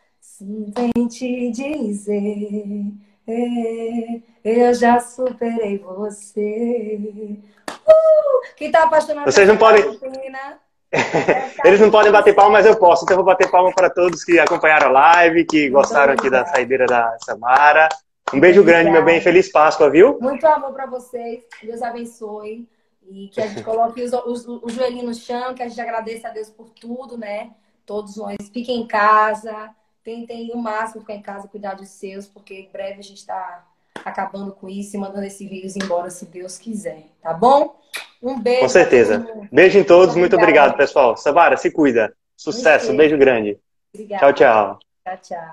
[0.95, 3.12] Em te dizer.
[3.27, 7.39] É, eu já superei você.
[7.69, 9.81] Uh, quem tá apaixonado Vocês não podem.
[11.63, 13.03] Eles não podem bater palma, mas eu posso.
[13.03, 16.45] Então eu vou bater palma para todos que acompanharam a live, que gostaram aqui da
[16.45, 17.89] saideira da Samara.
[18.33, 19.21] Um beijo grande, meu bem.
[19.21, 20.19] Feliz Páscoa, viu?
[20.19, 21.43] Muito amor para vocês.
[21.61, 22.67] Deus abençoe.
[23.09, 26.27] E que a gente coloque os, os, o joelhinho no chão, que a gente agradeça
[26.27, 27.51] a Deus por tudo, né?
[27.85, 28.37] Todos nós.
[28.51, 32.99] Fiquem em casa tentem o máximo ficar em casa, cuidar dos seus, porque em breve
[32.99, 33.65] a gente está
[34.03, 37.05] acabando com isso e mandando esse vírus embora, se Deus quiser.
[37.21, 37.79] Tá bom?
[38.21, 38.61] Um beijo.
[38.61, 39.27] Com certeza.
[39.51, 40.15] Beijo em todos.
[40.15, 41.17] Muito obrigado, pessoal.
[41.17, 42.13] Samara, se cuida.
[42.35, 42.91] Sucesso.
[42.91, 43.59] Um beijo grande.
[43.93, 44.19] Obrigada.
[44.19, 44.79] Tchau, tchau.
[45.05, 45.51] Tchau, tchau.